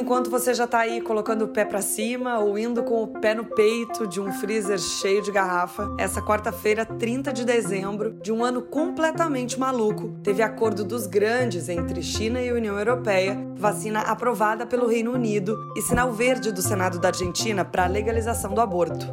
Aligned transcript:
enquanto 0.00 0.30
você 0.30 0.54
já 0.54 0.66
tá 0.66 0.78
aí 0.78 1.00
colocando 1.00 1.42
o 1.42 1.48
pé 1.48 1.64
para 1.64 1.82
cima 1.82 2.38
ou 2.38 2.58
indo 2.58 2.82
com 2.82 3.02
o 3.02 3.06
pé 3.06 3.34
no 3.34 3.44
peito 3.44 4.06
de 4.06 4.18
um 4.20 4.32
freezer 4.32 4.78
cheio 4.78 5.22
de 5.22 5.30
garrafa, 5.30 5.94
essa 5.98 6.22
quarta-feira, 6.22 6.86
30 6.86 7.32
de 7.32 7.44
dezembro, 7.44 8.12
de 8.22 8.32
um 8.32 8.42
ano 8.42 8.62
completamente 8.62 9.60
maluco, 9.60 10.14
teve 10.22 10.42
acordo 10.42 10.84
dos 10.84 11.06
grandes 11.06 11.68
entre 11.68 12.02
China 12.02 12.40
e 12.40 12.50
União 12.50 12.78
Europeia, 12.78 13.38
vacina 13.56 14.00
aprovada 14.00 14.66
pelo 14.66 14.86
Reino 14.86 15.12
Unido 15.12 15.56
e 15.76 15.82
sinal 15.82 16.12
verde 16.12 16.50
do 16.50 16.62
Senado 16.62 16.98
da 16.98 17.08
Argentina 17.08 17.62
para 17.62 17.84
a 17.84 17.88
legalização 17.88 18.54
do 18.54 18.60
aborto. 18.60 19.06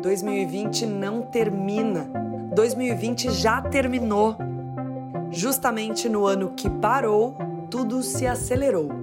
2020 0.00 0.86
não 0.86 1.22
termina. 1.22 2.08
2020 2.54 3.30
já 3.30 3.60
terminou. 3.60 4.36
Justamente 5.30 6.08
no 6.08 6.24
ano 6.24 6.52
que 6.56 6.70
parou, 6.70 7.36
tudo 7.70 8.02
se 8.02 8.26
acelerou. 8.26 8.99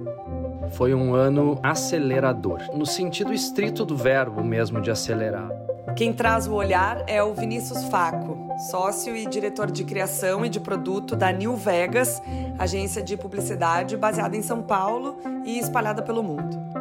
Foi 0.70 0.94
um 0.94 1.14
ano 1.14 1.58
acelerador, 1.62 2.62
no 2.74 2.86
sentido 2.86 3.32
estrito 3.32 3.84
do 3.84 3.96
verbo 3.96 4.42
mesmo 4.42 4.80
de 4.80 4.90
acelerar. 4.90 5.48
Quem 5.96 6.12
traz 6.12 6.46
o 6.46 6.54
olhar 6.54 7.02
é 7.06 7.22
o 7.22 7.34
Vinícius 7.34 7.84
Faco, 7.84 8.38
sócio 8.70 9.16
e 9.16 9.26
diretor 9.26 9.70
de 9.70 9.84
criação 9.84 10.44
e 10.44 10.48
de 10.48 10.60
produto 10.60 11.16
da 11.16 11.32
New 11.32 11.56
Vegas, 11.56 12.22
agência 12.58 13.02
de 13.02 13.16
publicidade 13.16 13.96
baseada 13.96 14.36
em 14.36 14.42
São 14.42 14.62
Paulo 14.62 15.16
e 15.44 15.58
espalhada 15.58 16.02
pelo 16.02 16.22
mundo. 16.22 16.77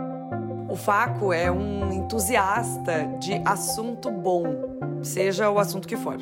O 0.69 0.75
Faco 0.75 1.31
é 1.31 1.51
um 1.51 1.91
entusiasta 1.93 3.05
de 3.19 3.41
assunto 3.45 4.11
bom, 4.11 5.01
seja 5.01 5.49
o 5.49 5.59
assunto 5.59 5.87
que 5.87 5.95
for. 5.95 6.17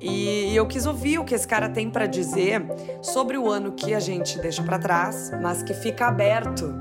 E 0.00 0.54
eu 0.54 0.66
quis 0.66 0.86
ouvir 0.86 1.18
o 1.18 1.24
que 1.24 1.34
esse 1.34 1.46
cara 1.46 1.68
tem 1.68 1.90
para 1.90 2.06
dizer 2.06 2.64
sobre 3.02 3.36
o 3.36 3.50
ano 3.50 3.72
que 3.72 3.94
a 3.94 4.00
gente 4.00 4.38
deixa 4.38 4.62
para 4.62 4.78
trás, 4.78 5.30
mas 5.42 5.62
que 5.62 5.74
fica 5.74 6.06
aberto 6.06 6.74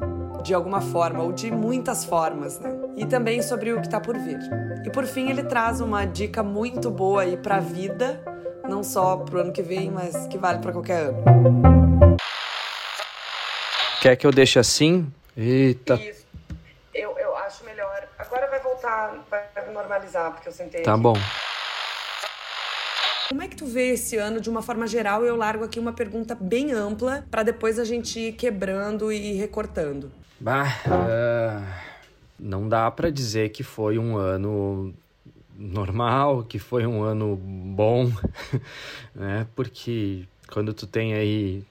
de 0.43 0.53
alguma 0.53 0.79
forma 0.79 1.23
ou 1.23 1.31
de 1.31 1.51
muitas 1.51 2.05
formas, 2.05 2.59
né? 2.59 2.73
E 2.95 3.05
também 3.05 3.41
sobre 3.41 3.73
o 3.73 3.81
que 3.81 3.89
tá 3.89 3.99
por 3.99 4.17
vir. 4.17 4.39
E 4.85 4.89
por 4.89 5.05
fim, 5.05 5.29
ele 5.29 5.43
traz 5.43 5.81
uma 5.81 6.05
dica 6.05 6.41
muito 6.41 6.89
boa 6.89 7.23
aí 7.23 7.35
para 7.35 7.57
a 7.57 7.59
vida, 7.59 8.23
não 8.67 8.83
só 8.83 9.17
pro 9.17 9.41
ano 9.41 9.51
que 9.51 9.61
vem, 9.61 9.91
mas 9.91 10.27
que 10.27 10.37
vale 10.37 10.59
para 10.59 10.71
qualquer 10.71 11.07
ano. 11.07 11.23
Quer 14.01 14.15
que 14.15 14.25
eu 14.25 14.31
deixe 14.31 14.57
assim? 14.59 15.11
Eita. 15.35 15.95
Isso. 15.95 16.25
Eu, 16.93 17.17
eu 17.17 17.35
acho 17.37 17.63
melhor. 17.65 18.07
Agora 18.17 18.47
vai 18.47 18.59
voltar, 18.59 19.15
vai 19.87 19.97
normalizar, 19.99 20.31
porque 20.33 20.49
eu 20.49 20.53
sentei. 20.53 20.83
Tá 20.83 20.93
aqui. 20.93 21.01
bom. 21.01 21.15
Como 23.29 23.41
é 23.41 23.47
que 23.47 23.55
tu 23.55 23.65
vê 23.65 23.93
esse 23.93 24.15
ano 24.15 24.39
de 24.39 24.49
uma 24.49 24.61
forma 24.61 24.87
geral? 24.87 25.23
Eu 25.23 25.35
largo 25.35 25.65
aqui 25.65 25.79
uma 25.79 25.91
pergunta 25.91 26.35
bem 26.35 26.71
ampla 26.71 27.25
para 27.29 27.43
depois 27.43 27.77
a 27.77 27.83
gente 27.83 28.19
ir 28.19 28.33
quebrando 28.33 29.11
e 29.11 29.33
recortando. 29.33 30.11
Bah, 30.39 30.67
ah, 30.85 31.61
não 32.39 32.69
dá 32.69 32.89
para 32.89 33.09
dizer 33.09 33.49
que 33.49 33.63
foi 33.63 33.97
um 33.97 34.15
ano 34.15 34.93
normal, 35.57 36.43
que 36.43 36.59
foi 36.59 36.85
um 36.85 37.03
ano 37.03 37.35
bom, 37.35 38.09
né? 39.13 39.45
Porque 39.55 40.25
quando 40.47 40.73
tu 40.73 40.87
tem 40.87 41.13
aí 41.13 41.65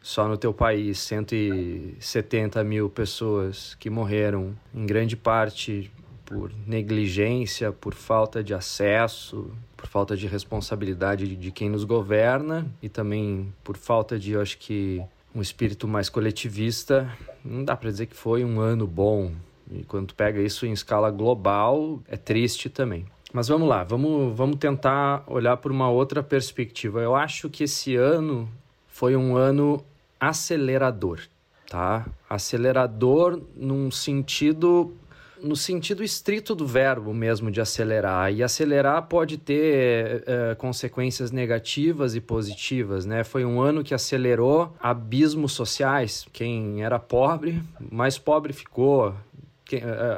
só 0.00 0.26
no 0.26 0.36
teu 0.36 0.52
país 0.52 0.98
170 0.98 2.64
mil 2.64 2.90
pessoas 2.90 3.76
que 3.78 3.88
morreram, 3.88 4.56
em 4.74 4.84
grande 4.84 5.16
parte 5.16 5.92
por 6.28 6.52
negligência, 6.66 7.72
por 7.72 7.94
falta 7.94 8.44
de 8.44 8.52
acesso, 8.52 9.50
por 9.74 9.86
falta 9.86 10.14
de 10.14 10.26
responsabilidade 10.26 11.34
de 11.34 11.50
quem 11.50 11.70
nos 11.70 11.84
governa 11.84 12.66
e 12.82 12.88
também 12.88 13.52
por 13.64 13.78
falta 13.78 14.18
de, 14.18 14.32
eu 14.32 14.42
acho 14.42 14.58
que, 14.58 15.02
um 15.34 15.40
espírito 15.40 15.88
mais 15.88 16.10
coletivista, 16.10 17.10
não 17.42 17.64
dá 17.64 17.74
para 17.74 17.90
dizer 17.90 18.06
que 18.06 18.14
foi 18.14 18.44
um 18.44 18.60
ano 18.60 18.86
bom. 18.86 19.32
E 19.70 19.84
quando 19.84 20.14
pega 20.14 20.40
isso 20.40 20.66
em 20.66 20.72
escala 20.72 21.10
global, 21.10 22.00
é 22.06 22.16
triste 22.16 22.68
também. 22.68 23.06
Mas 23.32 23.48
vamos 23.48 23.66
lá, 23.66 23.82
vamos, 23.82 24.36
vamos 24.36 24.56
tentar 24.56 25.22
olhar 25.26 25.56
por 25.56 25.70
uma 25.70 25.88
outra 25.88 26.22
perspectiva. 26.22 27.00
Eu 27.00 27.14
acho 27.14 27.48
que 27.48 27.64
esse 27.64 27.96
ano 27.96 28.48
foi 28.86 29.16
um 29.16 29.36
ano 29.36 29.82
acelerador, 30.20 31.20
tá? 31.68 32.06
Acelerador 32.28 33.40
num 33.56 33.90
sentido 33.90 34.94
no 35.42 35.56
sentido 35.56 36.02
estrito 36.02 36.54
do 36.54 36.66
verbo 36.66 37.12
mesmo 37.14 37.50
de 37.50 37.60
acelerar. 37.60 38.32
E 38.32 38.42
acelerar 38.42 39.02
pode 39.02 39.38
ter 39.38 40.24
é, 40.26 40.54
consequências 40.54 41.30
negativas 41.30 42.14
e 42.14 42.20
positivas, 42.20 43.06
né? 43.06 43.24
Foi 43.24 43.44
um 43.44 43.60
ano 43.60 43.84
que 43.84 43.94
acelerou 43.94 44.74
abismos 44.80 45.52
sociais. 45.52 46.26
Quem 46.32 46.82
era 46.82 46.98
pobre, 46.98 47.62
mais 47.90 48.18
pobre 48.18 48.52
ficou 48.52 49.14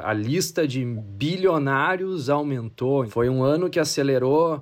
a 0.03 0.13
lista 0.13 0.67
de 0.67 0.83
bilionários 0.83 2.29
aumentou. 2.29 3.05
Foi 3.07 3.29
um 3.29 3.43
ano 3.43 3.69
que 3.69 3.79
acelerou 3.79 4.55
uh, 4.55 4.61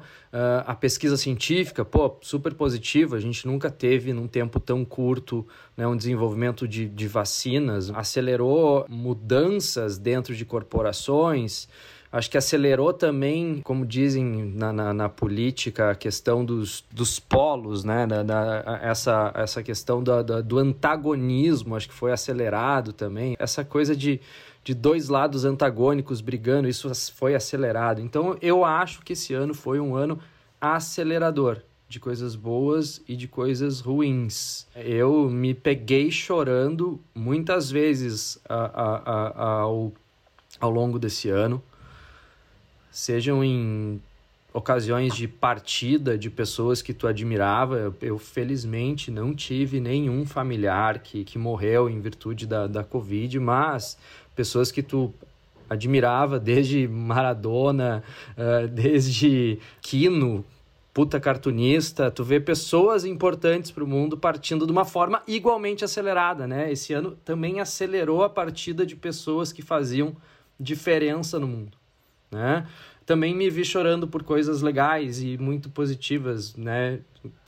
a 0.66 0.74
pesquisa 0.74 1.16
científica, 1.16 1.86
pô, 1.86 2.18
super 2.22 2.54
positiva. 2.54 3.16
A 3.16 3.20
gente 3.20 3.46
nunca 3.46 3.70
teve, 3.70 4.14
num 4.14 4.28
tempo 4.28 4.60
tão 4.60 4.84
curto, 4.84 5.46
né, 5.78 5.86
um 5.88 5.96
desenvolvimento 5.96 6.68
de, 6.68 6.88
de 6.88 7.08
vacinas. 7.08 7.92
Acelerou 7.92 8.86
mudanças 8.90 9.98
dentro 9.98 10.36
de 10.36 10.44
corporações. 10.46 11.68
Acho 12.12 12.32
que 12.32 12.38
acelerou 12.40 12.92
também, 12.92 13.62
como 13.64 13.86
dizem 13.86 14.26
na, 14.56 14.74
na, 14.74 14.94
na 14.96 15.10
política, 15.10 15.92
a 15.92 15.96
questão 15.96 16.44
dos, 16.44 16.84
dos 16.92 17.20
polos, 17.20 17.84
né? 17.84 18.08
Da, 18.08 18.24
da, 18.24 18.80
essa, 18.82 19.32
essa 19.36 19.62
questão 19.62 20.02
do 20.04 20.58
antagonismo, 20.58 21.76
acho 21.76 21.88
que 21.88 21.94
foi 21.94 22.12
acelerado 22.12 22.94
também. 22.94 23.36
Essa 23.38 23.64
coisa 23.64 23.96
de 23.96 24.20
de 24.70 24.76
dois 24.76 25.10
lados 25.10 25.46
antagônicos 25.46 26.22
brigando, 26.22 26.68
isso 26.68 26.92
foi 27.16 27.34
acelerado. 27.34 28.02
Então 28.02 28.38
eu 28.40 28.64
acho 28.64 29.02
que 29.02 29.14
esse 29.14 29.34
ano 29.34 29.52
foi 29.52 29.80
um 29.80 29.96
ano 29.96 30.20
acelerador 30.62 31.64
de 31.88 32.00
coisas 32.00 32.36
boas 32.36 33.02
e 33.08 33.16
de 33.16 33.28
coisas 33.28 33.80
ruins. 33.80 34.68
Eu 34.76 35.28
me 35.28 35.56
peguei 35.56 36.12
chorando 36.12 37.02
muitas 37.16 37.72
vezes 37.72 38.40
a, 38.48 38.56
a, 38.56 38.96
a, 38.96 39.52
ao, 39.62 39.92
ao 40.60 40.70
longo 40.70 41.00
desse 41.00 41.30
ano, 41.30 41.64
sejam 42.92 43.44
em 43.44 44.00
ocasiões 44.54 45.16
de 45.16 45.28
partida 45.28 46.16
de 46.16 46.30
pessoas 46.30 46.84
que 46.84 46.94
tu 46.94 47.08
admirava. 47.08 47.76
Eu, 47.78 47.96
eu, 48.02 48.20
felizmente 48.20 49.10
não 49.10 49.34
tive 49.34 49.80
nenhum 49.80 50.28
familiar 50.28 51.00
que, 51.00 51.24
que 51.24 51.40
morreu 51.40 51.90
em 51.90 52.00
virtude 52.00 52.46
da, 52.46 52.68
da 52.68 52.84
Covid, 52.84 53.40
mas 53.40 53.98
pessoas 54.40 54.72
que 54.72 54.82
tu 54.82 55.14
admirava 55.70 56.40
desde 56.40 56.88
Maradona, 56.88 58.02
uh, 58.38 58.70
desde 58.70 59.60
Kino, 59.82 60.46
puta 60.94 61.20
cartunista, 61.20 62.10
tu 62.10 62.24
vê 62.24 62.40
pessoas 62.40 63.04
importantes 63.04 63.70
para 63.70 63.84
o 63.84 63.88
mundo 63.88 64.18
partindo 64.18 64.66
de 64.66 64.72
uma 64.72 64.86
forma 64.86 65.22
igualmente 65.28 65.84
acelerada, 65.84 66.48
né? 66.48 66.72
Esse 66.72 66.94
ano 66.94 67.18
também 67.26 67.60
acelerou 67.60 68.24
a 68.24 68.30
partida 68.30 68.86
de 68.86 68.96
pessoas 68.96 69.52
que 69.52 69.62
faziam 69.62 70.16
diferença 70.58 71.38
no 71.38 71.46
mundo, 71.46 71.78
né? 72.32 72.66
Também 73.06 73.36
me 73.36 73.50
vi 73.50 73.66
chorando 73.66 74.08
por 74.08 74.24
coisas 74.24 74.62
legais 74.62 75.22
e 75.22 75.38
muito 75.38 75.70
positivas, 75.70 76.56
né? 76.56 77.02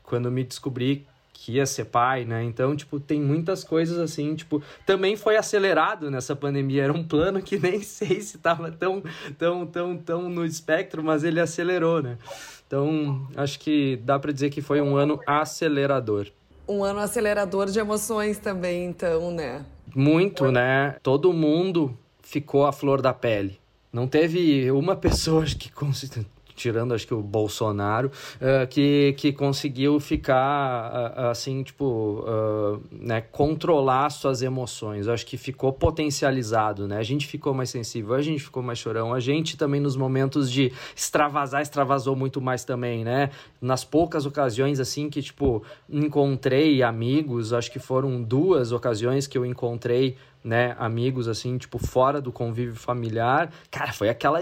Quando 0.04 0.30
me 0.30 0.44
descobri 0.44 1.08
que 1.44 1.54
ia 1.54 1.66
ser 1.66 1.86
pai, 1.86 2.24
né? 2.24 2.44
Então, 2.44 2.76
tipo, 2.76 3.00
tem 3.00 3.20
muitas 3.20 3.64
coisas 3.64 3.98
assim, 3.98 4.36
tipo, 4.36 4.62
também 4.86 5.16
foi 5.16 5.38
acelerado 5.38 6.12
nessa 6.12 6.36
pandemia. 6.36 6.84
Era 6.84 6.94
um 6.94 7.04
plano 7.04 7.42
que 7.42 7.58
nem 7.58 7.82
sei 7.82 8.22
se 8.22 8.38
estava 8.38 8.72
tão, 8.72 9.02
tão, 9.40 9.66
tão, 9.66 9.98
tão 9.98 10.30
no 10.30 10.46
espectro, 10.46 11.04
mas 11.04 11.24
ele 11.24 11.40
acelerou, 11.40 12.00
né? 12.00 12.20
Então, 12.68 13.28
acho 13.36 13.60
que 13.60 14.00
dá 14.04 14.20
para 14.20 14.32
dizer 14.32 14.52
que 14.52 14.62
foi 14.62 14.82
um 14.82 14.96
ano 14.96 15.20
acelerador. 15.26 16.28
Um 16.68 16.84
ano 16.84 17.00
acelerador 17.00 17.66
de 17.66 17.80
emoções 17.80 18.38
também, 18.38 18.86
então, 18.86 19.32
né? 19.32 19.66
Muito, 19.96 20.52
né? 20.52 20.96
Todo 21.02 21.34
mundo 21.34 21.98
ficou 22.22 22.68
à 22.68 22.72
flor 22.72 23.02
da 23.02 23.16
pele. 23.16 23.60
Não 23.92 24.08
teve 24.08 24.70
uma 24.70 24.94
pessoa 24.96 25.44
que 25.44 25.72
conseguiu 25.72 26.24
tirando 26.62 26.94
acho 26.94 27.08
que 27.08 27.14
o 27.14 27.22
Bolsonaro, 27.22 28.12
uh, 28.38 28.68
que, 28.68 29.14
que 29.18 29.34
conseguiu 29.34 30.00
ficar 30.00 31.14
uh, 31.18 31.30
assim, 31.30 31.64
tipo, 31.64 32.24
uh, 32.26 32.82
né, 32.92 33.22
controlar 33.22 34.10
suas 34.10 34.42
emoções. 34.42 35.08
Eu 35.08 35.14
acho 35.14 35.26
que 35.26 35.38
ficou 35.38 35.74
potencializado, 35.74 36.88
né? 36.88 36.98
A 36.98 37.04
gente 37.04 37.28
ficou 37.28 37.54
mais 37.54 37.70
sensível, 37.70 38.14
a 38.14 38.22
gente 38.22 38.44
ficou 38.44 38.62
mais 38.62 38.78
chorão, 38.80 39.14
a 39.14 39.20
gente 39.20 39.58
também 39.58 39.82
nos 39.82 39.96
momentos 39.96 40.52
de 40.52 40.72
extravasar, 40.96 41.62
extravasou 41.62 42.16
muito 42.16 42.40
mais 42.40 42.64
também, 42.64 43.04
né? 43.04 43.32
Nas 43.62 43.84
poucas 43.84 44.26
ocasiões 44.26 44.80
assim 44.80 45.10
que, 45.10 45.22
tipo, 45.22 45.64
encontrei 45.90 46.84
amigos, 46.84 47.54
acho 47.54 47.72
que 47.72 47.80
foram 47.80 48.22
duas 48.22 48.72
ocasiões 48.72 49.28
que 49.28 49.38
eu 49.38 49.46
encontrei 49.46 50.16
né, 50.44 50.76
amigos 50.80 51.28
assim, 51.28 51.58
tipo, 51.58 51.78
fora 51.78 52.20
do 52.20 52.32
convívio 52.32 52.76
familiar, 52.76 53.52
cara, 53.70 53.94
foi 53.94 54.10
aquela 54.10 54.40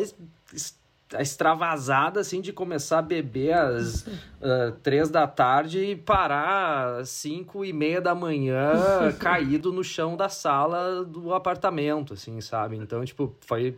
extravasada 1.17 2.19
assim 2.19 2.41
de 2.41 2.53
começar 2.53 2.99
a 2.99 3.01
beber 3.01 3.53
às 3.53 4.01
uh, 4.01 4.71
três 4.83 5.09
da 5.09 5.25
tarde 5.25 5.79
e 5.79 5.95
parar 5.95 6.99
às 6.99 7.09
cinco 7.09 7.65
e 7.65 7.73
meia 7.73 7.99
da 7.99 8.13
manhã 8.13 8.73
caído 9.19 9.71
no 9.73 9.83
chão 9.83 10.15
da 10.15 10.29
sala 10.29 11.03
do 11.03 11.33
apartamento, 11.33 12.13
assim, 12.13 12.39
sabe? 12.41 12.75
Então, 12.75 13.03
tipo, 13.03 13.35
foi 13.41 13.77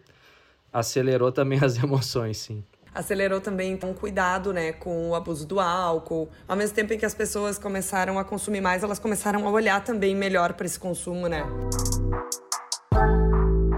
acelerou 0.74 1.32
também 1.32 1.60
as 1.64 1.82
emoções, 1.82 2.38
sim 2.38 2.64
acelerou 2.94 3.40
também 3.40 3.72
então, 3.72 3.94
cuidado 3.94 4.52
né, 4.52 4.74
com 4.74 5.12
o 5.12 5.16
abuso 5.16 5.48
do 5.48 5.60
álcool. 5.60 6.30
Ao 6.48 6.56
mesmo 6.58 6.76
tempo 6.76 6.94
em 6.94 6.98
que 6.98 7.06
as 7.06 7.14
pessoas 7.14 7.58
começaram 7.58 8.20
a 8.20 8.24
consumir 8.26 8.62
mais, 8.62 8.84
elas 8.84 9.00
começaram 9.00 9.48
a 9.48 9.50
olhar 9.50 9.82
também 9.82 10.14
melhor 10.14 10.54
para 10.54 10.66
esse 10.66 10.78
consumo, 10.78 11.28
né? 11.28 11.44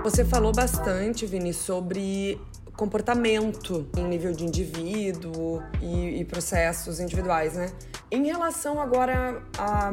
Você 0.04 0.26
falou 0.26 0.52
bastante, 0.52 1.26
Vini, 1.26 1.54
sobre 1.54 2.42
comportamento 2.76 3.88
em 3.96 4.04
nível 4.04 4.34
de 4.34 4.44
indivíduo 4.44 5.62
e, 5.82 6.22
e, 6.22 6.26
processos 6.26 7.00
individuais, 7.00 7.54
né? 7.54 7.72
Em 8.12 8.26
relação 8.26 8.80
agora 8.80 9.42
a, 9.58 9.92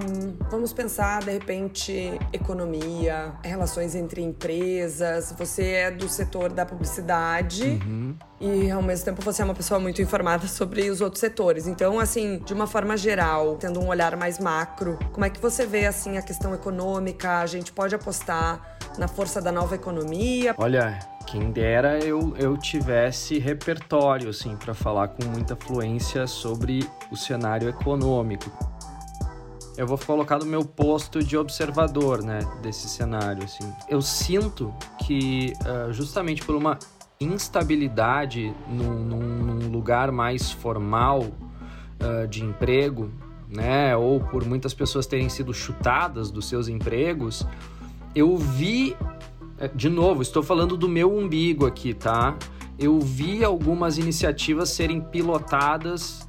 vamos 0.51 0.73
pensar 0.73 1.23
de 1.23 1.31
repente, 1.31 2.19
economia, 2.33 3.33
relações 3.43 3.95
entre 3.95 4.21
empresas, 4.23 5.35
você 5.39 5.71
é 5.73 5.91
do 5.91 6.09
setor 6.09 6.53
da 6.53 6.67
publicidade. 6.67 7.81
Uhum. 7.85 8.15
E 8.41 8.71
ao 8.71 8.83
mesmo 8.83 9.05
tempo 9.05 9.23
você 9.23 9.43
é 9.43 9.45
uma 9.45 9.55
pessoa 9.55 9.79
muito 9.79 10.01
informada 10.03 10.47
sobre 10.49 10.91
os 10.91 11.01
outros 11.01 11.21
setores. 11.21 11.67
Então, 11.67 11.99
assim, 11.99 12.39
de 12.39 12.53
uma 12.53 12.67
forma 12.67 12.97
geral, 12.97 13.57
tendo 13.57 13.81
um 13.81 13.89
olhar 13.89 14.17
mais 14.17 14.39
macro, 14.39 14.99
como 15.13 15.25
é 15.25 15.31
que 15.31 15.41
você 15.41 15.65
vê 15.65 15.87
assim 15.87 16.19
a 16.19 16.23
questão 16.23 16.55
econômica? 16.55 17.39
A 17.39 17.47
gente 17.47 17.73
pode 17.73 17.95
apostar 17.95 18.79
na 18.99 19.09
força 19.09 19.41
da 19.41 19.53
nova 19.53 19.75
economia? 19.75 20.55
Olha, 20.59 20.99
quem 21.27 21.51
dera 21.51 21.99
eu, 21.99 22.35
eu 22.37 22.57
tivesse 22.57 23.39
repertório, 23.39 24.31
assim, 24.31 24.57
para 24.57 24.75
falar 24.75 25.09
com 25.09 25.25
muita 25.27 25.55
fluência 25.55 26.27
sobre 26.27 26.89
o 27.11 27.17
cenário 27.17 27.69
econômico. 27.69 28.51
Eu 29.77 29.87
vou 29.87 29.97
colocar 29.97 30.39
no 30.39 30.45
meu 30.45 30.65
posto 30.65 31.23
de 31.23 31.37
observador, 31.37 32.23
né, 32.23 32.41
desse 32.61 32.89
cenário, 32.89 33.45
assim. 33.45 33.73
Eu 33.89 34.03
sinto 34.03 34.75
que, 34.99 35.53
uh, 35.65 35.93
justamente 35.93 36.45
por 36.45 36.55
uma 36.55 36.79
instabilidade 37.21 38.55
num, 38.69 39.05
num 39.05 39.69
lugar 39.69 40.11
mais 40.11 40.51
formal 40.51 41.21
uh, 41.23 42.27
de 42.29 42.43
emprego, 42.43 43.11
né, 43.49 43.97
ou 43.97 44.21
por 44.21 44.45
muitas 44.45 44.73
pessoas 44.73 45.07
terem 45.07 45.29
sido 45.29 45.53
chutadas 45.53 46.31
dos 46.31 46.49
seus 46.49 46.69
empregos, 46.69 47.47
eu 48.15 48.37
vi, 48.37 48.97
de 49.69 49.89
novo, 49.89 50.23
estou 50.23 50.43
falando 50.43 50.77
do 50.77 50.89
meu 50.89 51.15
umbigo 51.15 51.67
aqui, 51.67 51.95
tá? 51.95 52.37
Eu 52.79 52.99
vi 52.99 53.45
algumas 53.45 53.99
iniciativas 53.99 54.71
serem 54.71 55.01
pilotadas 55.01 56.29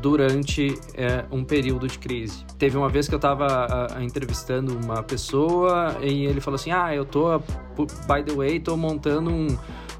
durante 0.00 0.78
é, 0.94 1.24
um 1.30 1.42
período 1.42 1.86
de 1.88 1.98
crise. 1.98 2.44
Teve 2.58 2.76
uma 2.76 2.88
vez 2.88 3.08
que 3.08 3.14
eu 3.14 3.18
estava 3.18 3.88
entrevistando 4.00 4.76
uma 4.76 5.02
pessoa 5.02 5.96
e 6.02 6.26
ele 6.26 6.40
falou 6.40 6.56
assim: 6.56 6.70
Ah, 6.70 6.94
eu 6.94 7.04
tô, 7.04 7.38
by 7.38 8.22
the 8.24 8.32
way, 8.34 8.60
tô 8.60 8.76
montando 8.76 9.30
um, 9.30 9.46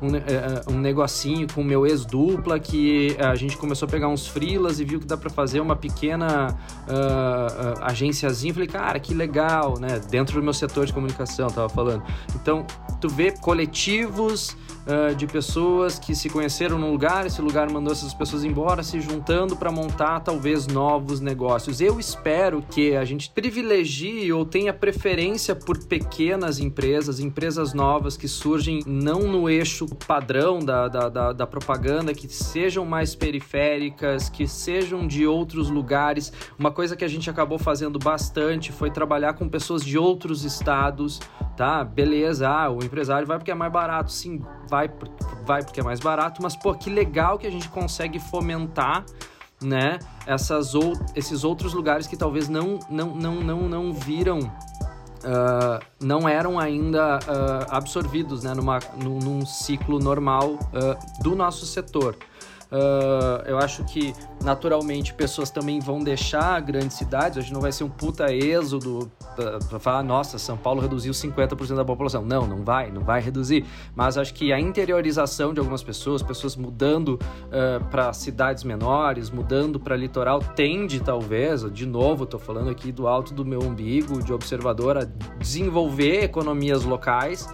um, 0.00 0.14
é, 0.16 0.62
um 0.68 0.78
negocinho 0.78 1.46
com 1.52 1.60
o 1.60 1.64
meu 1.64 1.86
ex-dupla 1.86 2.58
que 2.58 3.16
a 3.18 3.34
gente 3.34 3.56
começou 3.56 3.86
a 3.86 3.90
pegar 3.90 4.08
uns 4.08 4.26
frilas 4.26 4.80
e 4.80 4.84
viu 4.84 5.00
que 5.00 5.06
dá 5.06 5.16
para 5.16 5.30
fazer 5.30 5.60
uma 5.60 5.76
pequena 5.76 6.48
uh, 6.86 7.80
uh, 7.80 7.84
agenciazinha. 7.84 8.52
Falei, 8.52 8.68
cara, 8.68 9.00
que 9.00 9.12
legal, 9.14 9.78
né? 9.78 10.00
Dentro 10.10 10.34
do 10.36 10.42
meu 10.42 10.52
setor 10.52 10.86
de 10.86 10.92
comunicação, 10.92 11.48
tava 11.48 11.68
falando. 11.68 12.02
Então, 12.34 12.66
tu 13.00 13.08
vê 13.08 13.32
coletivos 13.32 14.56
uh, 14.88 15.14
de 15.14 15.26
pessoas 15.26 15.98
que 15.98 16.14
se 16.14 16.28
conheceram 16.28 16.78
num 16.78 16.90
lugar, 16.90 17.26
esse 17.26 17.40
lugar 17.40 17.70
mandou 17.70 17.92
essas 17.92 18.14
pessoas 18.14 18.44
embora, 18.44 18.82
se 18.82 19.00
juntando 19.00 19.56
para 19.56 19.70
montar 19.70 20.20
talvez 20.20 20.66
novos 20.66 21.20
negócios. 21.20 21.80
Eu 21.80 22.00
espero 22.00 22.62
que 22.70 22.96
a 22.96 23.04
gente 23.04 23.30
privilegie 23.30 24.32
ou 24.32 24.44
tenha 24.44 24.72
preferência 24.72 25.54
por 25.54 25.78
pequenas 25.84 26.58
empresas, 26.58 27.20
empresas 27.20 27.74
novas 27.74 28.16
que 28.16 28.26
surgem 28.26 28.82
não 28.86 29.20
no 29.20 29.48
eixo 29.48 29.86
padrão 30.06 30.58
da, 30.58 30.88
da, 30.88 31.08
da, 31.08 31.32
da 31.32 31.46
propaganda, 31.46 32.14
que 32.14 32.28
sejam 32.28 32.84
mais 32.84 33.14
periféricas, 33.14 34.28
que 34.28 34.46
sejam 34.46 35.06
de 35.06 35.26
outros 35.26 35.68
lugares. 35.68 36.32
Uma 36.58 36.70
coisa 36.70 36.96
que 36.96 37.04
a 37.04 37.08
gente 37.08 37.28
acabou 37.28 37.58
fazendo 37.58 37.98
bastante 37.98 38.72
foi 38.72 38.90
trabalhar 38.90 39.34
com 39.34 39.48
pessoas 39.48 39.84
de 39.84 39.98
outros 39.98 40.44
estados, 40.44 41.20
tá? 41.56 41.82
Beleza, 41.84 42.48
ah, 42.48 42.70
o 42.70 42.82
empresário 42.84 43.26
vai 43.26 43.38
porque 43.38 43.50
é 43.50 43.54
mais 43.54 43.72
barato. 43.72 44.12
Sim, 44.12 44.40
vai, 44.68 44.77
vai 45.44 45.62
porque 45.62 45.80
é 45.80 45.82
mais 45.82 45.98
barato, 45.98 46.42
mas 46.42 46.54
pô, 46.54 46.74
que 46.74 46.90
legal 46.90 47.38
que 47.38 47.46
a 47.46 47.50
gente 47.50 47.68
consegue 47.68 48.18
fomentar 48.18 49.04
né, 49.60 49.98
essas 50.26 50.74
ou, 50.74 50.92
esses 51.16 51.42
outros 51.42 51.74
lugares 51.74 52.06
que 52.06 52.16
talvez 52.16 52.48
não 52.48 52.78
não 52.88 53.14
não 53.14 53.34
não, 53.40 53.68
não 53.68 53.92
viram 53.92 54.38
uh, 54.38 55.84
não 56.00 56.28
eram 56.28 56.58
ainda 56.58 57.18
uh, 57.18 57.66
absorvidos 57.70 58.44
né, 58.44 58.54
numa, 58.54 58.78
num, 59.02 59.18
num 59.18 59.46
ciclo 59.46 59.98
normal 59.98 60.52
uh, 60.52 61.22
do 61.22 61.34
nosso 61.34 61.66
setor. 61.66 62.16
Uh, 62.70 63.42
eu 63.46 63.58
acho 63.58 63.82
que 63.84 64.12
naturalmente 64.44 65.14
pessoas 65.14 65.50
também 65.50 65.80
vão 65.80 66.00
deixar 66.00 66.60
grandes 66.60 66.96
cidades. 66.96 67.38
Hoje 67.38 67.52
não 67.52 67.60
vai 67.60 67.72
ser 67.72 67.84
um 67.84 67.88
puta 67.88 68.32
êxodo 68.32 69.10
para 69.68 69.78
falar, 69.78 70.02
nossa, 70.02 70.38
São 70.38 70.56
Paulo 70.56 70.80
reduziu 70.80 71.12
50% 71.12 71.74
da 71.74 71.84
população. 71.84 72.24
Não, 72.24 72.46
não 72.46 72.62
vai, 72.64 72.90
não 72.90 73.02
vai 73.02 73.20
reduzir. 73.20 73.64
Mas 73.94 74.18
acho 74.18 74.34
que 74.34 74.52
a 74.52 74.60
interiorização 74.60 75.54
de 75.54 75.60
algumas 75.60 75.82
pessoas, 75.82 76.22
pessoas 76.22 76.56
mudando 76.56 77.18
uh, 77.18 77.84
para 77.90 78.12
cidades 78.12 78.64
menores, 78.64 79.30
mudando 79.30 79.80
para 79.80 79.96
litoral, 79.96 80.40
tende 80.40 81.00
talvez, 81.00 81.70
de 81.72 81.86
novo, 81.86 82.24
estou 82.24 82.38
falando 82.38 82.68
aqui 82.68 82.92
do 82.92 83.08
alto 83.08 83.32
do 83.32 83.44
meu 83.44 83.62
umbigo, 83.62 84.22
de 84.22 84.32
observador, 84.32 84.98
a 84.98 85.04
desenvolver 85.38 86.22
economias 86.24 86.84
locais 86.84 87.48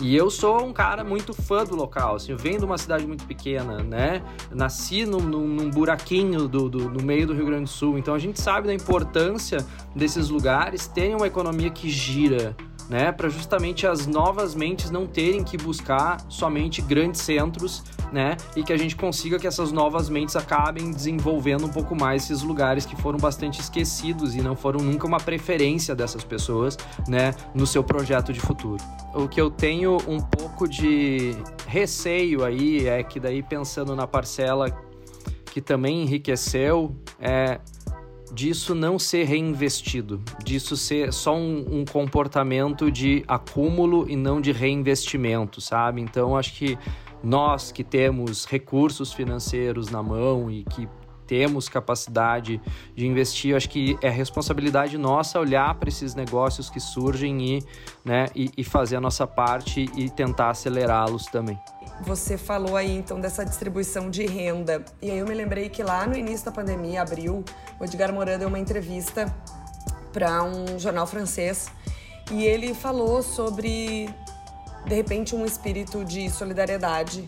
e 0.00 0.14
eu 0.14 0.30
sou 0.30 0.62
um 0.62 0.72
cara 0.72 1.02
muito 1.02 1.32
fã 1.32 1.64
do 1.64 1.74
local, 1.74 2.16
assim, 2.16 2.32
eu 2.32 2.38
venho 2.38 2.58
de 2.58 2.64
uma 2.64 2.76
cidade 2.76 3.06
muito 3.06 3.24
pequena, 3.24 3.82
né? 3.82 4.22
Nasci 4.50 5.06
num, 5.06 5.20
num, 5.20 5.46
num 5.46 5.70
buraquinho 5.70 6.46
do, 6.46 6.68
do, 6.68 6.90
no 6.90 7.02
meio 7.02 7.26
do 7.26 7.32
Rio 7.32 7.46
Grande 7.46 7.64
do 7.64 7.70
Sul, 7.70 7.96
então 7.96 8.14
a 8.14 8.18
gente 8.18 8.38
sabe 8.38 8.66
da 8.66 8.74
importância 8.74 9.64
desses 9.94 10.28
lugares 10.28 10.86
terem 10.86 11.14
uma 11.14 11.26
economia 11.26 11.70
que 11.70 11.88
gira, 11.88 12.54
né, 12.88 13.12
para 13.12 13.28
justamente 13.28 13.86
as 13.86 14.06
novas 14.06 14.54
mentes 14.54 14.90
não 14.90 15.06
terem 15.06 15.42
que 15.42 15.56
buscar 15.56 16.24
somente 16.28 16.80
grandes 16.80 17.20
centros, 17.20 17.82
né, 18.12 18.36
e 18.54 18.62
que 18.62 18.72
a 18.72 18.76
gente 18.76 18.94
consiga 18.94 19.38
que 19.38 19.46
essas 19.46 19.72
novas 19.72 20.08
mentes 20.08 20.36
acabem 20.36 20.90
desenvolvendo 20.90 21.66
um 21.66 21.68
pouco 21.68 21.94
mais 21.94 22.24
esses 22.24 22.42
lugares 22.42 22.86
que 22.86 22.96
foram 22.96 23.18
bastante 23.18 23.60
esquecidos 23.60 24.34
e 24.34 24.40
não 24.40 24.54
foram 24.54 24.80
nunca 24.80 25.06
uma 25.06 25.18
preferência 25.18 25.94
dessas 25.94 26.22
pessoas, 26.22 26.76
né, 27.08 27.34
no 27.54 27.66
seu 27.66 27.82
projeto 27.82 28.32
de 28.32 28.40
futuro. 28.40 28.82
O 29.14 29.28
que 29.28 29.40
eu 29.40 29.50
tenho 29.50 29.96
um 30.06 30.20
pouco 30.20 30.68
de 30.68 31.34
receio 31.66 32.44
aí 32.44 32.86
é 32.86 33.02
que 33.02 33.18
daí 33.18 33.42
pensando 33.42 33.96
na 33.96 34.06
parcela 34.06 34.70
que 35.52 35.60
também 35.60 36.02
enriqueceu 36.02 36.94
é 37.18 37.58
disso 38.32 38.74
não 38.74 38.98
ser 38.98 39.24
reinvestido, 39.24 40.22
disso 40.44 40.76
ser 40.76 41.12
só 41.12 41.36
um, 41.36 41.80
um, 41.80 41.84
comportamento 41.84 42.90
de 42.90 43.24
acúmulo 43.26 44.08
e 44.08 44.16
não 44.16 44.40
de 44.40 44.52
reinvestimento, 44.52 45.60
sabe? 45.60 46.00
Então 46.00 46.36
acho 46.36 46.54
que 46.54 46.78
nós 47.22 47.72
que 47.72 47.82
temos 47.82 48.44
recursos 48.44 49.12
financeiros 49.12 49.90
na 49.90 50.02
mão 50.02 50.50
e 50.50 50.64
que 50.64 50.88
temos 51.26 51.68
capacidade 51.68 52.60
de 52.94 53.06
investir, 53.06 53.56
acho 53.56 53.68
que 53.68 53.98
é 54.00 54.08
responsabilidade 54.08 54.96
nossa 54.96 55.40
olhar 55.40 55.74
para 55.74 55.88
esses 55.88 56.14
negócios 56.14 56.70
que 56.70 56.78
surgem 56.78 57.56
e, 57.56 57.64
né, 58.04 58.26
e, 58.34 58.50
e 58.56 58.64
fazer 58.64 58.96
a 58.96 59.00
nossa 59.00 59.26
parte 59.26 59.86
e 59.96 60.08
tentar 60.08 60.50
acelerá-los 60.50 61.26
também. 61.26 61.58
Você 62.02 62.36
falou 62.36 62.76
aí 62.76 62.96
então 62.96 63.20
dessa 63.20 63.44
distribuição 63.44 64.10
de 64.10 64.26
renda. 64.26 64.84
E 65.00 65.10
aí 65.10 65.18
eu 65.18 65.26
me 65.26 65.34
lembrei 65.34 65.68
que 65.68 65.82
lá 65.82 66.06
no 66.06 66.16
início 66.16 66.44
da 66.46 66.52
pandemia, 66.52 67.02
abril, 67.02 67.44
o 67.80 67.84
Edgar 67.84 68.12
Morin 68.12 68.38
deu 68.38 68.48
uma 68.48 68.58
entrevista 68.58 69.34
para 70.12 70.42
um 70.42 70.78
jornal 70.78 71.06
francês 71.06 71.68
e 72.30 72.44
ele 72.44 72.74
falou 72.74 73.22
sobre 73.22 74.08
de 74.86 74.94
repente 74.94 75.34
um 75.34 75.44
espírito 75.44 76.04
de 76.04 76.30
solidariedade 76.30 77.24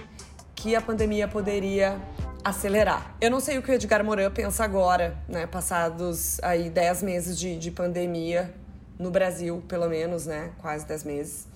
que 0.55 0.77
a 0.77 0.81
pandemia 0.81 1.27
poderia 1.27 2.01
acelerar. 2.45 3.15
Eu 3.21 3.31
não 3.31 3.41
sei 3.41 3.59
o 3.59 3.63
que 3.63 3.71
o 3.71 3.75
Edgar 3.75 4.05
Morin 4.05 4.31
pensa 4.31 4.65
agora, 4.65 5.17
né? 5.29 5.47
Passados 5.47 6.39
aí 6.43 6.71
10 6.71 7.03
meses 7.03 7.39
de, 7.39 7.59
de 7.59 7.71
pandemia 7.71 8.55
no 8.99 9.11
Brasil, 9.11 9.63
pelo 9.69 9.89
menos, 9.89 10.27
né? 10.27 10.51
Quase 10.59 10.87
10 10.87 11.05
meses. 11.05 11.48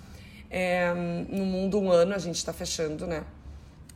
É, 0.54 0.92
no 0.92 1.46
mundo, 1.46 1.80
um 1.80 1.90
ano 1.90 2.14
a 2.14 2.18
gente 2.18 2.36
está 2.36 2.52
fechando, 2.52 3.06
né? 3.06 3.24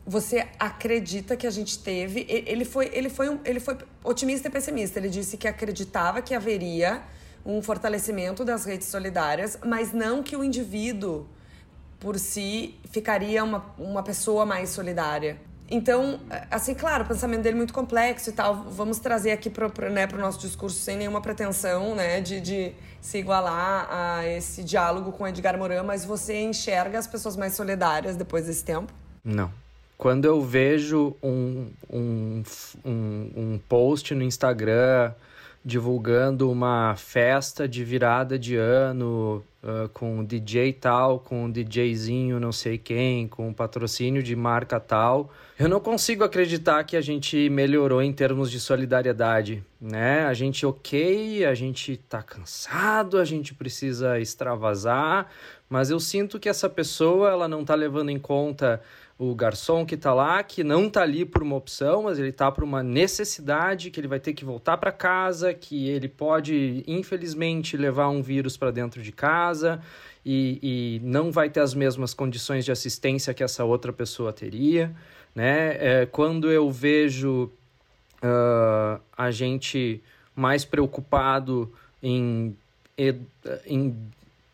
Você 0.07 0.47
acredita 0.59 1.37
que 1.37 1.47
a 1.47 1.51
gente 1.51 1.79
teve. 1.79 2.25
Ele 2.29 2.65
foi, 2.65 2.91
ele, 2.95 3.11
foi 3.11 3.29
um, 3.29 3.39
ele 3.45 3.61
foi 3.61 3.77
otimista 4.03 4.49
e 4.49 4.51
pessimista. 4.51 4.99
Ele 4.99 5.11
disse 5.11 5.37
que 5.37 5.47
acreditava 5.47 6.23
que 6.23 6.35
haveria 6.35 7.03
um 7.45 7.61
fortalecimento 7.61 8.43
das 8.43 8.65
redes 8.65 8.89
solidárias, 8.89 9.59
mas 9.67 9.93
não 9.93 10.23
que 10.23 10.35
o 10.35 10.43
indivíduo 10.43 11.29
por 12.01 12.19
si 12.19 12.75
ficaria 12.91 13.45
uma, 13.45 13.75
uma 13.79 14.03
pessoa 14.03 14.47
mais 14.47 14.71
solidária. 14.71 15.39
Então, 15.69 16.21
assim, 16.51 16.75
claro, 16.75 17.05
o 17.05 17.07
pensamento 17.07 17.43
dele 17.43 17.55
é 17.55 17.59
muito 17.59 17.75
complexo 17.75 18.31
e 18.31 18.33
tal. 18.33 18.55
Vamos 18.71 18.99
trazer 18.99 19.33
aqui 19.33 19.51
para 19.51 19.67
o 19.67 19.91
né, 19.91 20.07
nosso 20.19 20.39
discurso 20.39 20.79
sem 20.79 20.97
nenhuma 20.97 21.21
pretensão 21.21 21.95
né, 21.95 22.21
de, 22.21 22.41
de 22.41 22.73
se 23.01 23.19
igualar 23.19 23.89
a 23.91 24.27
esse 24.27 24.63
diálogo 24.63 25.11
com 25.13 25.27
Edgar 25.27 25.59
Morin, 25.59 25.83
mas 25.85 26.05
você 26.05 26.41
enxerga 26.43 26.99
as 26.99 27.07
pessoas 27.07 27.37
mais 27.37 27.55
solidárias 27.55 28.17
depois 28.17 28.47
desse 28.47 28.65
tempo? 28.65 28.93
Não. 29.25 29.51
Quando 29.99 30.27
eu 30.27 30.41
vejo 30.43 31.17
um, 31.23 31.69
um, 31.91 32.43
um, 32.85 33.31
um 33.37 33.61
post 33.69 34.15
no 34.15 34.23
Instagram 34.23 35.13
divulgando 35.65 36.51
uma 36.51 36.95
festa 36.97 37.67
de 37.67 37.83
virada 37.83 38.39
de 38.39 38.55
ano 38.55 39.43
uh, 39.67 39.89
com 39.89 40.25
DJ 40.25 40.73
tal, 40.75 41.19
com 41.19 41.51
DJzinho 41.51 42.39
não 42.39 42.53
sei 42.53 42.79
quem, 42.79 43.27
com 43.27 43.53
patrocínio 43.53 44.23
de 44.23 44.37
marca 44.37 44.79
tal. 44.79 45.31
Eu 45.59 45.69
não 45.69 45.81
consigo 45.81 46.23
acreditar 46.23 46.85
que 46.85 46.97
a 46.97 47.01
gente 47.01 47.49
melhorou 47.51 48.03
em 48.03 48.13
termos 48.13 48.51
de 48.51 48.61
solidariedade, 48.61 49.65
né? 49.81 50.25
A 50.27 50.35
gente 50.35 50.65
ok, 50.65 51.45
a 51.45 51.55
gente 51.55 51.97
tá 51.97 52.23
cansado, 52.23 53.19
a 53.19 53.25
gente 53.25 53.55
precisa 53.55 54.21
extravasar, 54.21 55.29
mas 55.69 55.91
eu 55.91 55.99
sinto 55.99 56.39
que 56.39 56.49
essa 56.49 56.69
pessoa 56.69 57.31
ela 57.31 57.49
não 57.49 57.65
tá 57.65 57.75
levando 57.75 58.11
em 58.11 58.19
conta 58.19 58.81
o 59.19 59.35
garçom 59.35 59.87
que 59.87 59.95
está 59.95 60.13
lá, 60.13 60.43
que 60.43 60.63
não 60.63 60.87
está 60.87 61.03
ali 61.03 61.25
por 61.25 61.43
uma 61.43 61.57
opção, 61.57 62.03
mas 62.03 62.19
ele 62.19 62.29
está 62.29 62.53
por 62.53 62.63
uma 62.63 62.83
necessidade, 62.83 63.91
que 63.91 63.99
ele 63.99 64.09
vai 64.09 64.21
ter 64.21 64.35
que 64.35 64.45
voltar 64.45 64.77
para 64.77 64.93
casa, 64.93 65.55
que 65.55 65.89
ele 65.89 66.07
pode, 66.07 66.85
infelizmente, 66.87 67.77
levar 67.77 68.11
um 68.11 68.21
vírus 68.21 68.59
para 68.59 68.71
dentro 68.71 69.03
de 69.03 69.13
casa 69.13 69.81
e, 70.25 71.01
e, 71.01 71.01
não 71.03 71.33
vai 71.33 71.49
ter 71.49 71.61
as 71.61 71.73
mesmas 71.73 72.13
condições 72.13 72.65
de 72.65 72.73
assistência 72.73 73.33
que 73.33 73.43
essa 73.43 73.65
outra 73.65 73.93
pessoa 73.93 74.33
teria. 74.33 74.95
Né? 75.35 75.77
É, 76.03 76.07
quando 76.07 76.51
eu 76.51 76.71
vejo 76.71 77.51
uh, 78.23 79.01
a 79.17 79.31
gente 79.31 80.03
mais 80.35 80.65
preocupado 80.65 81.73
em, 82.03 82.55
em 83.67 83.97